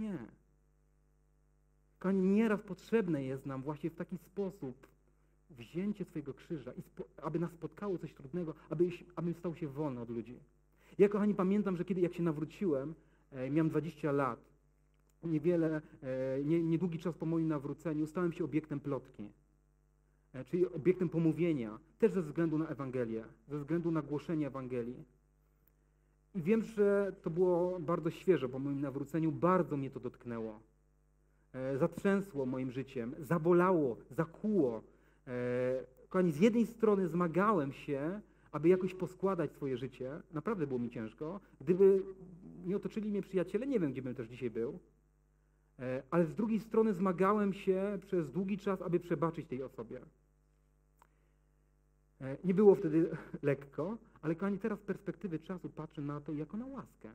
[0.00, 0.18] Nie.
[1.98, 4.86] Kochani, nieraz potrzebne jest nam właśnie w taki sposób
[5.50, 6.72] wzięcie swojego krzyża,
[7.22, 10.38] aby nas spotkało coś trudnego, aby, aby stał się wolny od ludzi.
[10.98, 12.94] Ja, kochani, pamiętam, że kiedy jak się nawróciłem,
[13.30, 14.40] e, miałem 20 lat,
[15.24, 19.28] niewiele, e, nie, niedługi czas po moim nawróceniu, stałem się obiektem plotki,
[20.32, 25.04] e, czyli obiektem pomówienia, też ze względu na Ewangelię, ze względu na głoszenie Ewangelii.
[26.34, 30.60] Wiem, że to było bardzo świeże po moim nawróceniu, bardzo mnie to dotknęło.
[31.52, 34.82] E, zatrzęsło moim życiem, zabolało, zakuło.
[35.26, 38.20] E, kochani, z jednej strony zmagałem się,
[38.52, 40.22] aby jakoś poskładać swoje życie.
[40.32, 41.40] Naprawdę było mi ciężko.
[41.60, 42.02] Gdyby
[42.66, 44.78] nie otoczyli mnie przyjaciele, nie wiem, gdzie bym też dzisiaj był.
[45.78, 50.00] E, ale z drugiej strony zmagałem się przez długi czas, aby przebaczyć tej osobie.
[52.44, 53.10] Nie było wtedy
[53.42, 57.10] lekko, ale kochani, teraz z perspektywy czasu patrzę na to jako na łaskę.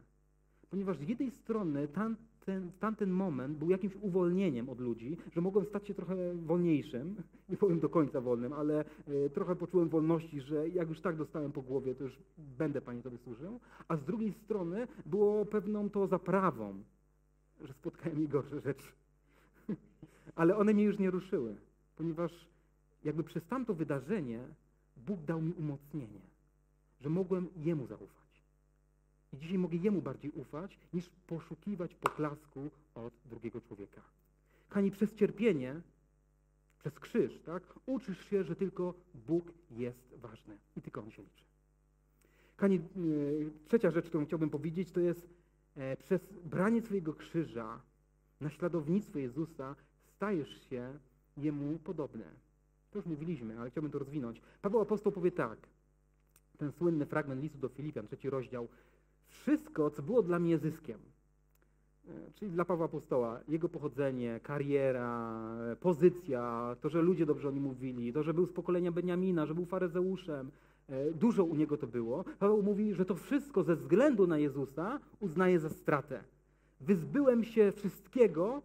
[0.70, 5.88] Ponieważ z jednej strony tamten, tamten moment był jakimś uwolnieniem od ludzi, że mogłem stać
[5.88, 7.16] się trochę wolniejszym,
[7.50, 11.52] nie powiem do końca wolnym, ale y, trochę poczułem wolności, że jak już tak dostałem
[11.52, 13.60] po głowie, to już będę Pani Tobie służył.
[13.88, 16.84] A z drugiej strony było pewną to zaprawą,
[17.62, 18.92] że spotkałem mi gorsze rzeczy.
[20.36, 21.56] ale one mnie już nie ruszyły,
[21.96, 22.32] ponieważ
[23.04, 24.40] jakby przez tamto wydarzenie
[24.98, 26.22] Bóg dał mi umocnienie,
[27.06, 28.44] że mogłem Jemu zaufać.
[29.34, 34.02] I dzisiaj mogę Jemu bardziej ufać, niż poszukiwać poklasku od drugiego człowieka.
[34.70, 35.82] Kochani, przez cierpienie,
[36.80, 38.94] przez krzyż, tak, uczysz się, że tylko
[39.28, 41.44] Bóg jest ważny i tylko On się liczy.
[42.56, 45.30] Kochani, yy, trzecia rzecz, którą chciałbym powiedzieć, to jest
[45.76, 47.82] e, przez branie swojego krzyża,
[48.42, 49.76] naśladownictwo Jezusa,
[50.16, 51.00] stajesz się
[51.38, 52.26] Jemu podobny.
[52.92, 54.42] To już mówiliśmy, ale chciałbym to rozwinąć.
[54.62, 55.58] Paweł Apostoł powie tak,
[56.58, 58.68] ten słynny fragment listu do Filipian, trzeci rozdział.
[59.28, 61.00] Wszystko, co było dla mnie zyskiem,
[62.08, 65.34] e, czyli dla Pawła Apostoła, jego pochodzenie, kariera,
[65.80, 69.56] pozycja, to, że ludzie dobrze o nim mówili, to, że był z pokolenia Beniamina, że
[69.56, 70.52] był faryzeuszem,
[70.90, 72.26] e, dużo u niego to było.
[72.40, 76.24] Paweł mówi, że to wszystko ze względu na Jezusa uznaje za stratę.
[76.82, 78.62] Wyzbyłem się wszystkiego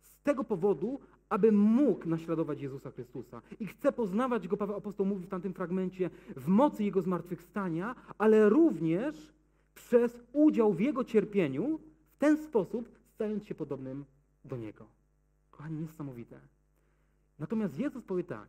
[0.00, 3.42] z tego powodu, aby mógł naśladować Jezusa Chrystusa.
[3.60, 8.48] I chce poznawać Go, Paweł Apostoł mówi w tamtym fragmencie, w mocy Jego zmartwychwstania, ale
[8.48, 9.32] również
[9.74, 14.04] przez udział w Jego cierpieniu, w ten sposób stając się podobnym
[14.44, 14.86] do Niego.
[15.50, 16.40] Kochani, niesamowite.
[17.38, 18.48] Natomiast Jezus powie tak,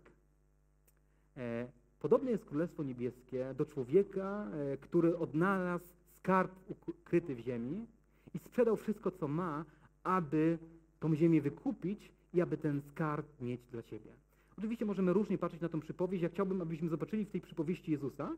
[1.37, 1.67] e,
[1.99, 5.85] podobne jest Królestwo Niebieskie do człowieka, e, który odnalazł
[6.19, 6.51] skarb
[6.87, 7.85] ukryty w ziemi
[8.33, 9.65] i sprzedał wszystko, co ma,
[10.03, 10.57] aby
[10.99, 14.11] tą ziemię wykupić i aby ten skarb mieć dla Ciebie.
[14.57, 16.23] Oczywiście możemy różnie patrzeć na tą przypowieść.
[16.23, 18.35] Ja chciałbym, abyśmy zobaczyli w tej przypowieści Jezusa,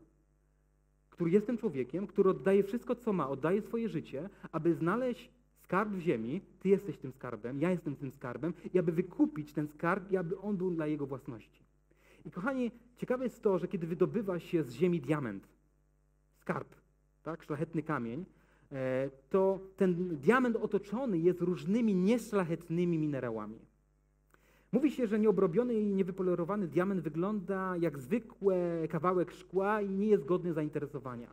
[1.10, 5.30] który jest tym człowiekiem, który oddaje wszystko, co ma, oddaje swoje życie, aby znaleźć
[5.64, 9.68] skarb w ziemi, Ty jesteś tym skarbem, ja jestem tym skarbem, i aby wykupić ten
[9.68, 11.62] skarb, i aby on był dla jego własności.
[12.24, 15.48] I kochani, ciekawe jest to, że kiedy wydobywa się z ziemi diament,
[16.40, 16.68] skarb,
[17.22, 18.24] tak, szlachetny kamień,
[18.72, 23.58] e, to ten diament otoczony jest różnymi nieszlachetnymi minerałami.
[24.72, 28.56] Mówi się, że nieobrobiony i niewypolerowany diament wygląda jak zwykły
[28.90, 31.28] kawałek szkła i nie jest godny zainteresowania.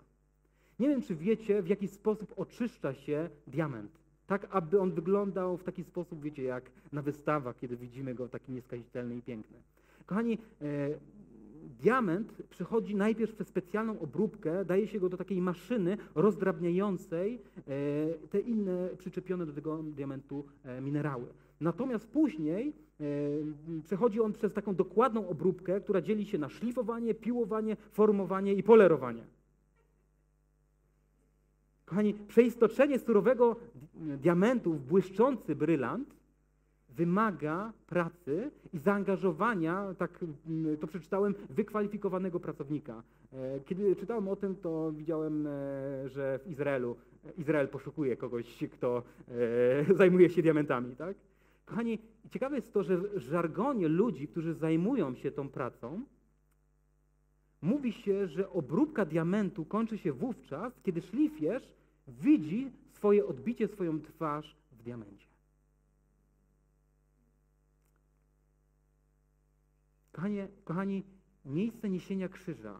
[0.79, 3.91] Nie wiem, czy wiecie, w jaki sposób oczyszcza się diament.
[4.27, 8.51] Tak, aby on wyglądał w taki sposób, wiecie, jak na wystawach, kiedy widzimy go taki
[8.51, 9.57] nieskazitelny i piękny.
[10.05, 10.89] Kochani, e,
[11.81, 17.69] diament przychodzi najpierw przez specjalną obróbkę, daje się go do takiej maszyny rozdrabniającej e,
[18.29, 21.25] te inne przyczepione do tego diamentu e, minerały.
[21.61, 23.03] Natomiast później e,
[23.83, 29.23] przechodzi on przez taką dokładną obróbkę, która dzieli się na szlifowanie, piłowanie, formowanie i polerowanie.
[31.85, 33.55] Kochani, przeistoczenie surowego
[33.95, 36.15] diamentu w błyszczący brylant
[36.89, 40.25] wymaga pracy i zaangażowania, tak
[40.79, 43.03] to przeczytałem, wykwalifikowanego pracownika.
[43.33, 45.49] E, kiedy czytałem o tym, to widziałem, e,
[46.09, 46.95] że w Izraelu
[47.37, 49.03] Izrael poszukuje kogoś, kto
[49.97, 51.17] zajmuje się diamentami, tak?
[51.65, 51.99] Kochani,
[52.29, 56.05] ciekawe jest to, że w żargonie ludzi, którzy zajmują się tą pracą,
[57.65, 61.67] Mówi się, że obróbka diamentu kończy się wówczas, kiedy szlifierz
[62.07, 65.27] widzi swoje odbicie, swoją twarz w diamencie.
[70.11, 71.03] Kochani, kochani,
[71.45, 72.79] miejsce niesienia krzyża,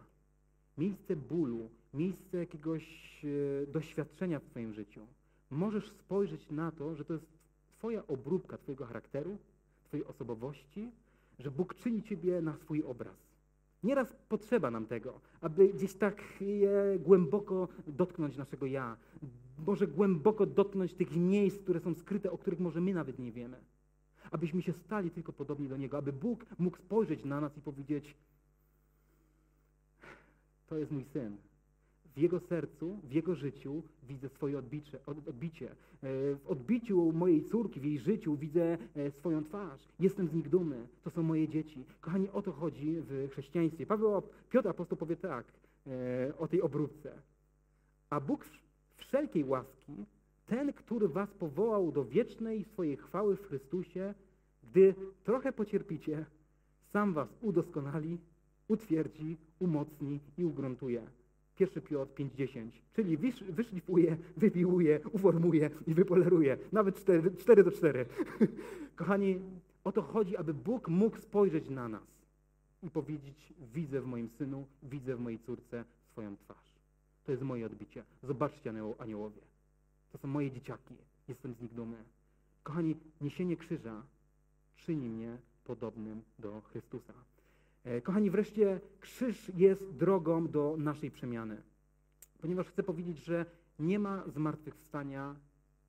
[0.78, 2.86] miejsce bólu, miejsce jakiegoś
[3.26, 5.08] e, doświadczenia w Twoim życiu,
[5.50, 7.35] możesz spojrzeć na to, że to jest
[7.86, 9.38] Twoja obróbka Twojego charakteru,
[9.84, 10.92] Twojej osobowości,
[11.40, 13.16] że Bóg czyni Ciebie na swój obraz.
[13.84, 16.24] Nieraz potrzeba nam tego, aby gdzieś tak
[17.00, 18.98] głęboko dotknąć naszego ja.
[19.68, 23.58] Może głęboko dotknąć tych miejsc, które są skryte, o których może my nawet nie wiemy.
[24.32, 28.16] Abyśmy się stali tylko podobni do Niego, aby Bóg mógł spojrzeć na nas i powiedzieć:
[30.68, 31.38] To jest mój syn,
[32.16, 35.00] w jego sercu, w jego życiu widzę swoje odbicie.
[35.06, 35.72] odbicie.
[35.72, 35.76] E,
[36.36, 39.88] w odbiciu mojej córki, w jej życiu widzę e, swoją twarz.
[40.00, 40.88] Jestem z nich dumny.
[41.04, 41.86] To są moje dzieci.
[42.02, 43.86] Kochani, o to chodzi w chrześcijaństwie.
[43.86, 45.46] Paweł, Piotr apostoł powie tak
[45.88, 47.22] e, o tej obróbce.
[48.10, 48.46] A Bóg
[48.96, 50.06] wszelkiej łaski,
[50.46, 54.14] ten, który was powołał do wiecznej swojej chwały w Chrystusie,
[54.64, 56.26] gdy trochę pocierpicie,
[56.94, 58.18] sam was udoskonali,
[58.68, 61.08] utwierdzi, umocni i ugruntuje.
[61.60, 63.18] 1 Piotr 5,10, czyli
[63.50, 66.58] wyszlifuje, wybiłuje, uformuje i wypoleruje.
[66.72, 68.06] Nawet 4, 4 do 4.
[68.96, 69.40] Kochani,
[69.84, 72.16] o to chodzi, aby Bóg mógł spojrzeć na nas
[72.84, 76.76] i powiedzieć, widzę w moim synu, widzę w mojej córce swoją twarz.
[77.24, 78.04] To jest moje odbicie.
[78.24, 79.42] Zobaczcie aniołowie.
[80.12, 80.96] To są moje dzieciaki.
[81.28, 82.04] Jestem z nich dumny.
[82.64, 84.04] Kochani, niesienie krzyża
[84.76, 87.14] czyni mnie podobnym do Chrystusa.
[87.86, 91.62] E, kochani, wreszcie krzyż jest drogą do naszej przemiany.
[92.42, 93.46] Ponieważ chcę powiedzieć, że
[93.80, 95.36] nie ma zmartwychwstania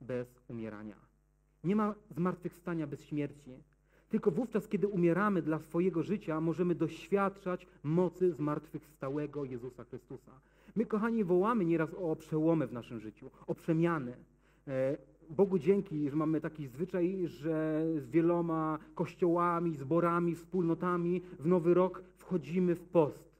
[0.00, 0.96] bez umierania.
[1.64, 3.62] Nie ma zmartwychwstania bez śmierci.
[4.08, 10.32] Tylko wówczas, kiedy umieramy dla swojego życia, możemy doświadczać mocy zmartwychwstałego Jezusa Chrystusa.
[10.76, 14.16] My, kochani, wołamy nieraz o przełomy w naszym życiu, o przemiany.
[15.30, 22.02] Bogu dzięki, że mamy taki zwyczaj, że z wieloma kościołami, zborami, wspólnotami w nowy rok
[22.16, 23.36] wchodzimy w post.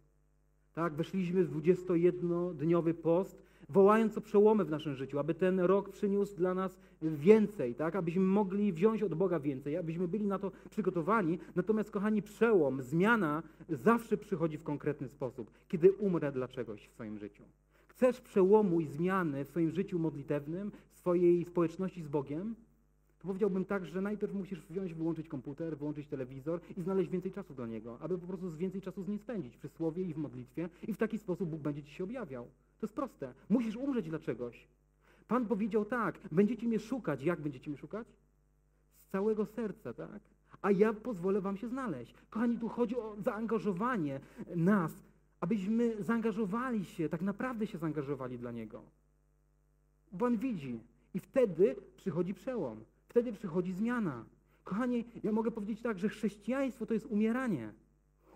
[0.74, 6.36] Tak, weszliśmy w 21-dniowy post, wołając o przełomy w naszym życiu, aby ten rok przyniósł
[6.36, 11.38] dla nas więcej, tak, abyśmy mogli wziąć od Boga więcej, abyśmy byli na to przygotowani.
[11.56, 17.18] Natomiast, kochani, przełom, zmiana zawsze przychodzi w konkretny sposób, kiedy umrę dla czegoś w swoim
[17.18, 17.42] życiu.
[17.88, 20.72] Chcesz przełomu i zmiany w swoim życiu modlitewnym,
[21.06, 22.54] swojej społeczności z Bogiem,
[23.18, 27.54] to powiedziałbym tak, że najpierw musisz wziąć, wyłączyć komputer, wyłączyć telewizor i znaleźć więcej czasu
[27.54, 30.68] dla Niego, aby po prostu więcej czasu z Nim spędzić przy Słowie i w modlitwie
[30.88, 32.44] i w taki sposób Bóg będzie Ci się objawiał.
[32.44, 33.34] To jest proste.
[33.48, 34.68] Musisz umrzeć dla czegoś.
[35.28, 37.22] Pan powiedział tak, będziecie mnie szukać.
[37.22, 38.06] Jak będziecie mnie szukać?
[39.00, 40.20] Z całego serca, tak?
[40.62, 42.14] A ja pozwolę wam się znaleźć.
[42.30, 44.20] Kochani, tu chodzi o zaangażowanie
[44.56, 44.92] nas,
[45.40, 48.82] abyśmy zaangażowali się, tak naprawdę się zaangażowali dla Niego.
[50.12, 50.80] Bo On widzi,
[51.16, 54.24] i wtedy przychodzi przełom, wtedy przychodzi zmiana.
[54.64, 57.72] Kochani, ja mogę powiedzieć tak, że chrześcijaństwo to jest umieranie.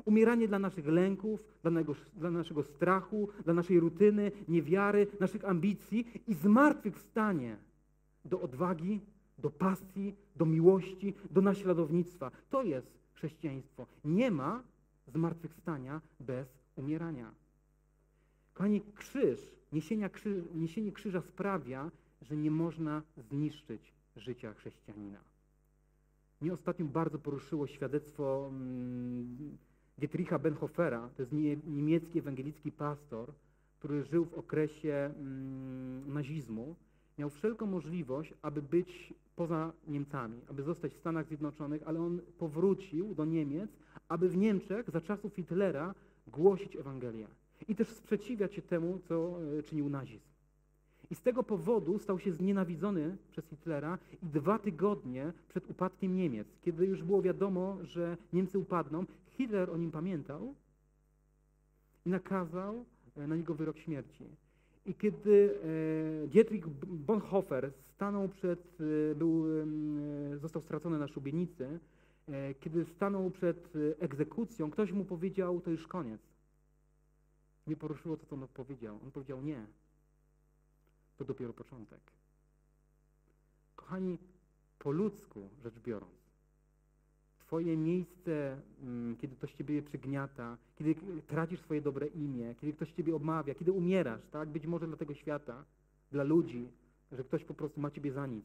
[0.04, 6.06] Umieranie dla naszych lęków, dla, nego, dla naszego strachu, dla naszej rutyny, niewiary, naszych ambicji
[6.26, 7.56] i zmartwychwstanie
[8.24, 9.00] do odwagi,
[9.38, 12.30] do pasji, do miłości, do naśladownictwa.
[12.50, 13.86] To jest chrześcijaństwo.
[14.04, 14.62] Nie ma
[15.06, 17.34] zmartwychwstania bez umierania.
[18.54, 19.40] Kochani, krzyż,
[19.72, 21.90] niesienie, krzyż, niesienie krzyża sprawia,
[22.22, 25.18] że nie można zniszczyć życia chrześcijanina.
[26.40, 29.58] Mnie ostatnio bardzo poruszyło świadectwo mm,
[29.98, 31.32] Dietricha Benhofera, to jest
[31.66, 33.32] niemiecki ewangelicki pastor,
[33.78, 36.76] który żył w okresie mm, nazizmu.
[37.18, 43.14] Miał wszelką możliwość, aby być poza Niemcami, aby zostać w Stanach Zjednoczonych, ale on powrócił
[43.14, 43.70] do Niemiec,
[44.08, 45.94] aby w Niemczech za czasów Hitlera
[46.26, 47.26] głosić Ewangelię
[47.68, 50.29] i też sprzeciwiać się temu, co e, czynił nazizm.
[51.10, 56.48] I z tego powodu stał się znienawidzony przez Hitlera i dwa tygodnie przed upadkiem Niemiec,
[56.62, 60.54] kiedy już było wiadomo, że Niemcy upadną, Hitler o nim pamiętał
[62.06, 62.84] i nakazał
[63.16, 64.24] e, na niego wyrok śmierci.
[64.86, 65.58] I kiedy
[66.24, 66.68] e, Dietrich
[67.06, 68.78] Bonhoeffer stanął przed,
[69.10, 69.44] e, był,
[70.36, 71.78] został stracony na szubienicy,
[72.60, 76.20] kiedy stanął przed egzekucją, ktoś mu powiedział, to już koniec.
[77.66, 78.98] Mnie poruszyło to, co on powiedział.
[79.04, 79.66] On powiedział, nie,
[81.20, 82.00] to dopiero początek.
[83.76, 84.18] Kochani,
[84.78, 86.20] po ludzku rzecz biorąc,
[87.38, 90.94] Twoje miejsce, mm, kiedy ktoś Ciebie przygniata, kiedy
[91.26, 94.48] tracisz swoje dobre imię, kiedy ktoś Ciebie obmawia, kiedy umierasz, tak?
[94.48, 95.64] Być może dla tego świata,
[96.12, 96.68] dla ludzi,
[97.12, 98.44] że ktoś po prostu ma Ciebie za nic.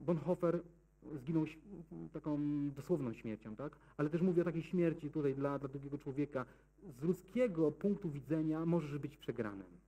[0.00, 0.62] Bonhoeffer
[1.14, 1.44] zginął
[2.12, 3.76] taką dosłowną śmiercią, tak?
[3.96, 6.46] Ale też mówię o takiej śmierci tutaj dla, dla drugiego człowieka.
[6.82, 9.87] Z ludzkiego punktu widzenia możesz być przegranym.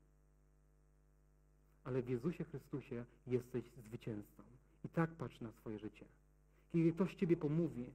[1.85, 4.43] Ale w Jezusie Chrystusie jesteś zwycięzcą.
[4.85, 6.05] I tak patrz na swoje życie.
[6.73, 7.87] Kiedy ktoś Ciebie pomówi,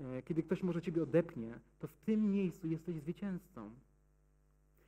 [0.00, 3.70] e, kiedy ktoś może Ciebie odepnie, to w tym miejscu jesteś zwycięzcą.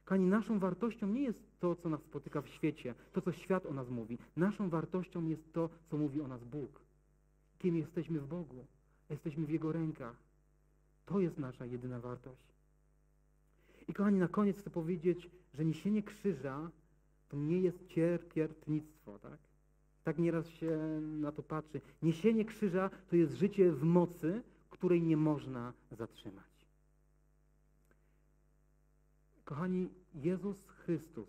[0.05, 3.73] Kochani, naszą wartością nie jest to, co nas spotyka w świecie, to, co świat o
[3.73, 4.19] nas mówi.
[4.37, 6.81] Naszą wartością jest to, co mówi o nas Bóg.
[7.59, 8.67] Kim jesteśmy w Bogu.
[9.11, 10.17] Jesteśmy w Jego rękach.
[11.07, 12.49] To jest nasza jedyna wartość.
[13.89, 16.71] I kochani, na koniec chcę powiedzieć, że niesienie krzyża
[17.29, 19.39] to nie jest cierpiętnictwo, tak?
[20.05, 21.81] Tak nieraz się na to patrzy.
[22.03, 26.67] Niesienie krzyża to jest życie w mocy, której nie można zatrzymać.
[29.45, 31.29] Kochani, Jezus Chrystus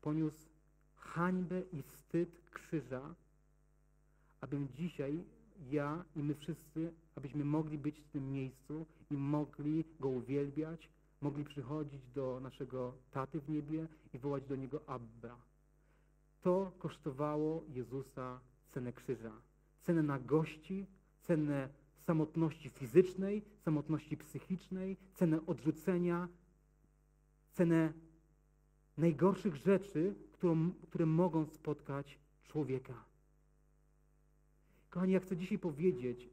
[0.00, 0.48] poniósł
[0.96, 3.14] hańbę i wstyd krzyża,
[4.40, 5.24] abym dzisiaj
[5.70, 10.88] ja i my wszyscy, abyśmy mogli być w tym miejscu i mogli Go uwielbiać,
[11.26, 15.36] mogli przychodzić do naszego taty w niebie i wołać do Niego Abba.
[16.40, 19.32] To kosztowało Jezusa cenę krzyża.
[19.80, 20.86] Cenę nagości,
[21.22, 21.68] cenę
[21.98, 26.28] samotności fizycznej, samotności psychicznej, cenę odrzucenia,
[27.52, 27.92] cenę
[28.96, 33.04] najgorszych rzeczy, którą, które mogą spotkać człowieka.
[34.90, 36.30] Kochani, ja chcę dzisiaj powiedzieć,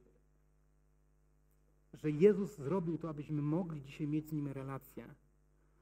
[1.93, 5.05] że Jezus zrobił to, abyśmy mogli dzisiaj mieć z Nim relację.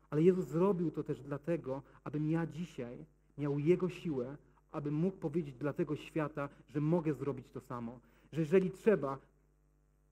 [0.09, 3.05] Ale Jezus zrobił to też dlatego, abym ja dzisiaj
[3.37, 4.37] miał Jego siłę,
[4.71, 7.99] aby mógł powiedzieć dla tego świata, że mogę zrobić to samo.
[8.31, 9.17] Że jeżeli trzeba,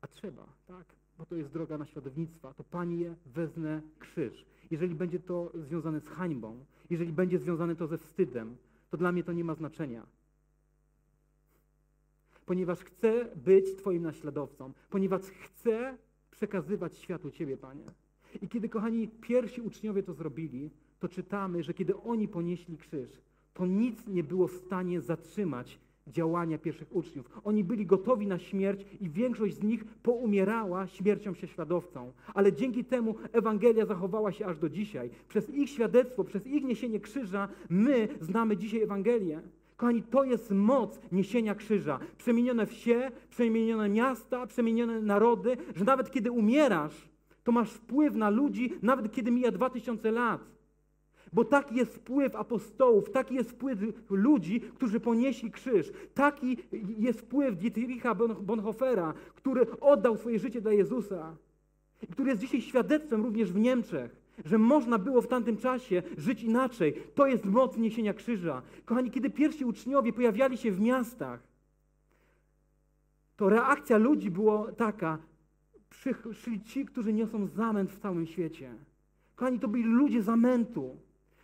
[0.01, 0.85] a trzeba, tak,
[1.17, 4.45] bo to jest droga naśladownictwa, to Panie wezmę krzyż.
[4.71, 8.57] Jeżeli będzie to związane z hańbą, jeżeli będzie związane to ze wstydem,
[8.89, 10.05] to dla mnie to nie ma znaczenia.
[12.49, 15.97] Ponieważ chcę być Twoim naśladowcą, ponieważ chcę
[16.31, 17.83] przekazywać światu Ciebie, Panie.
[18.41, 20.69] I kiedy, kochani, pierwsi uczniowie to zrobili,
[20.99, 23.21] to czytamy, że kiedy oni ponieśli krzyż,
[23.53, 27.39] to nic nie było w stanie zatrzymać działania pierwszych uczniów.
[27.43, 32.11] Oni byli gotowi na śmierć i większość z nich poumierała śmiercią prześladowcą.
[32.33, 35.09] Ale dzięki temu Ewangelia zachowała się aż do dzisiaj.
[35.27, 39.41] Przez ich świadectwo, przez ich niesienie krzyża, my znamy dzisiaj Ewangelię.
[39.79, 41.99] Kochani, to jest moc niesienia krzyża.
[42.17, 47.09] Przemienione wsie, przemienione miasta, przemienione narody, że nawet kiedy umierasz,
[47.43, 50.41] to masz wpływ na ludzi, nawet kiedy mija dwa tysiące lat.
[51.33, 55.91] Bo taki jest wpływ apostołów, taki jest wpływ ludzi, którzy ponieśli krzyż.
[56.13, 56.57] Taki
[56.97, 61.37] jest wpływ Dietricha Bonhoeffera, który oddał swoje życie dla Jezusa.
[62.11, 66.93] Który jest dzisiaj świadectwem również w Niemczech, że można było w tamtym czasie żyć inaczej.
[67.15, 68.61] To jest moc niesienia krzyża.
[68.85, 71.39] Kochani, kiedy pierwsi uczniowie pojawiali się w miastach,
[73.35, 75.17] to reakcja ludzi była taka,
[75.89, 78.75] przyszli ci, którzy niosą zamęt w całym świecie.
[79.35, 80.97] Kochani, to byli ludzie zamętu.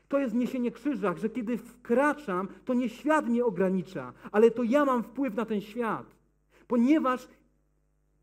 [0.08, 4.86] To jest niesienie krzyża, że kiedy wkraczam, to nie świat mnie ogranicza, ale to ja
[4.86, 6.06] mam wpływ na ten świat.
[6.68, 7.28] Ponieważ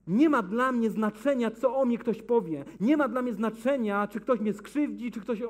[0.07, 2.65] nie ma dla mnie znaczenia, co o mnie ktoś powie.
[2.81, 5.43] Nie ma dla mnie znaczenia, czy ktoś mnie skrzywdzi, czy ktoś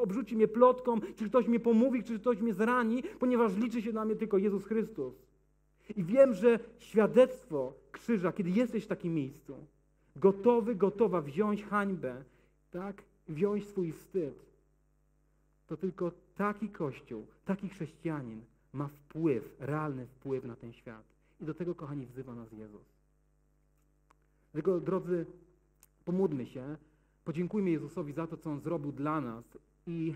[0.00, 4.04] obrzuci mnie plotką, czy ktoś mnie pomówi, czy ktoś mnie zrani, ponieważ liczy się dla
[4.04, 5.14] mnie tylko Jezus Chrystus.
[5.96, 9.56] I wiem, że świadectwo krzyża, kiedy jesteś w takim miejscu,
[10.16, 12.24] gotowy, gotowa wziąć hańbę,
[12.70, 13.02] tak?
[13.28, 14.34] Wziąć swój wstyd,
[15.66, 18.40] to tylko taki Kościół, taki chrześcijanin
[18.72, 21.04] ma wpływ, realny wpływ na ten świat.
[21.40, 22.98] I do tego, kochani, wzywa nas Jezus.
[24.52, 25.26] Dlatego, drodzy,
[26.04, 26.76] pomódlmy się,
[27.24, 30.14] podziękujmy Jezusowi za to, co On zrobił dla nas i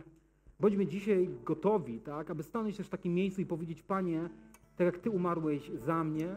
[0.60, 4.28] bądźmy dzisiaj gotowi, tak, aby stanąć też w takim miejscu i powiedzieć, Panie,
[4.76, 6.36] tak jak Ty umarłeś za mnie,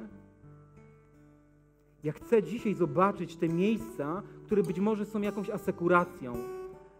[2.04, 6.34] ja chcę dzisiaj zobaczyć te miejsca, które być może są jakąś asekuracją,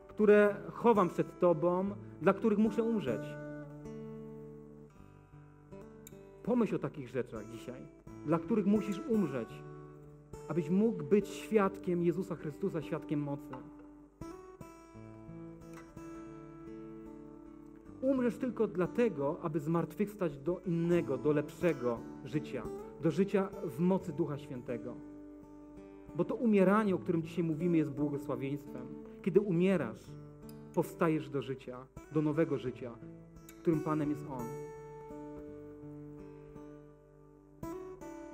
[0.08, 1.90] które chowam przed Tobą,
[2.22, 3.22] dla których muszę umrzeć.
[6.44, 7.82] Pomyśl o takich rzeczach dzisiaj,
[8.26, 9.50] dla których musisz umrzeć,
[10.48, 13.56] abyś mógł być świadkiem Jezusa Chrystusa, świadkiem mocy.
[18.02, 22.64] Umrzesz tylko dlatego, aby zmartwychwstać do innego, do lepszego życia,
[23.02, 24.96] do życia w mocy Ducha Świętego.
[26.16, 28.88] Bo to umieranie, o którym dzisiaj mówimy, jest błogosławieństwem.
[29.22, 30.12] Kiedy umierasz,
[30.74, 31.78] powstajesz do życia,
[32.12, 32.92] do nowego życia,
[33.62, 34.46] którym Panem jest On.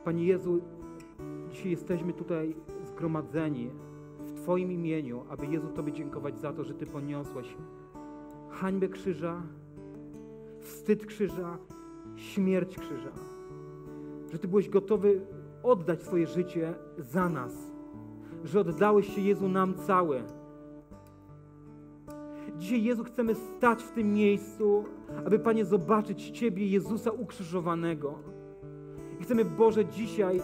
[0.03, 0.61] Panie Jezu,
[1.51, 2.55] dzisiaj jesteśmy tutaj
[2.85, 3.69] zgromadzeni
[4.19, 7.55] w Twoim imieniu, aby Jezu Tobie dziękować za to, że Ty poniosłeś
[8.49, 9.41] hańbę krzyża,
[10.59, 11.57] wstyd krzyża,
[12.15, 13.11] śmierć krzyża.
[14.31, 15.21] że Ty byłeś gotowy
[15.63, 17.71] oddać swoje życie za nas,
[18.43, 20.23] że oddałeś się Jezu nam cały.
[22.57, 24.85] Dzisiaj, Jezu, chcemy stać w tym miejscu,
[25.25, 28.13] aby, Panie, zobaczyć Ciebie, Jezusa ukrzyżowanego.
[29.19, 30.41] I chcemy, Boże, dzisiaj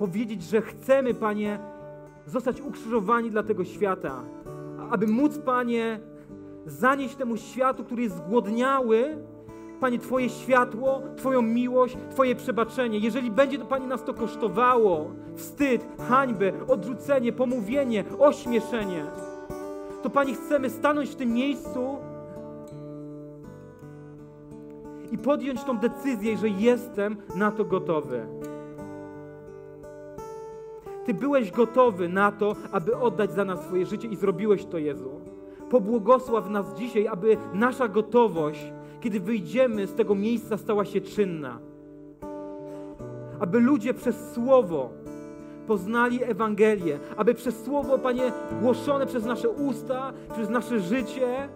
[0.00, 1.58] powiedzieć, że chcemy, Panie,
[2.26, 4.22] zostać ukrzyżowani dla tego świata,
[4.90, 6.00] aby móc, Panie,
[6.66, 9.18] zanieść temu światu, który jest zgłodniały,
[9.80, 12.98] Panie, Twoje światło, Twoją miłość, Twoje przebaczenie.
[12.98, 19.04] Jeżeli będzie to, Panie, nas to kosztowało wstyd, hańbę, odrzucenie, pomówienie, ośmieszenie,
[20.02, 21.96] to, Panie, chcemy stanąć w tym miejscu
[25.12, 28.49] i podjąć tą decyzję, że jestem na to gotowy.
[31.04, 35.10] Ty byłeś gotowy na to, aby oddać za nas swoje życie i zrobiłeś to, Jezu.
[35.70, 41.58] Pobłogosław nas dzisiaj, aby nasza gotowość, kiedy wyjdziemy z tego miejsca, stała się czynna.
[43.40, 44.90] Aby ludzie przez Słowo
[45.66, 51.48] poznali Ewangelię, aby przez Słowo, Panie, głoszone przez nasze usta, przez nasze życie,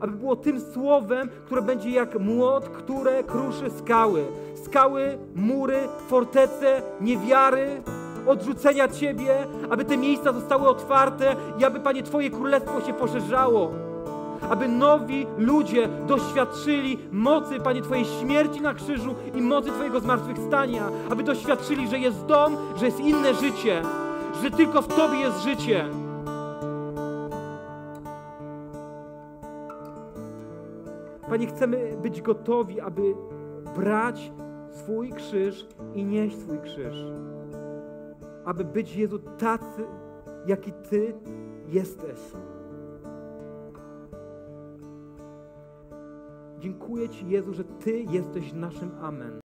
[0.00, 4.24] aby było tym Słowem, które będzie jak młot, które kruszy skały.
[4.64, 5.76] Skały, mury,
[6.08, 7.82] fortece, niewiary,
[8.26, 13.70] odrzucenia Ciebie, aby te miejsca zostały otwarte i aby, Panie, Twoje Królestwo się poszerzało.
[14.50, 20.88] Aby nowi ludzie doświadczyli mocy, Panie, Twojej śmierci na krzyżu i mocy Twojego zmartwychwstania.
[21.10, 23.82] Aby doświadczyli, że jest dom, że jest inne życie,
[24.42, 25.84] że tylko w Tobie jest życie.
[31.28, 33.14] Panie, chcemy być gotowi, aby
[33.76, 34.32] brać
[34.70, 36.96] swój krzyż i nieść swój krzyż
[38.44, 39.84] aby być Jezu tacy,
[40.46, 41.14] jaki Ty
[41.68, 42.18] jesteś.
[46.58, 49.40] Dziękuję Ci, Jezu, że Ty jesteś naszym Amen.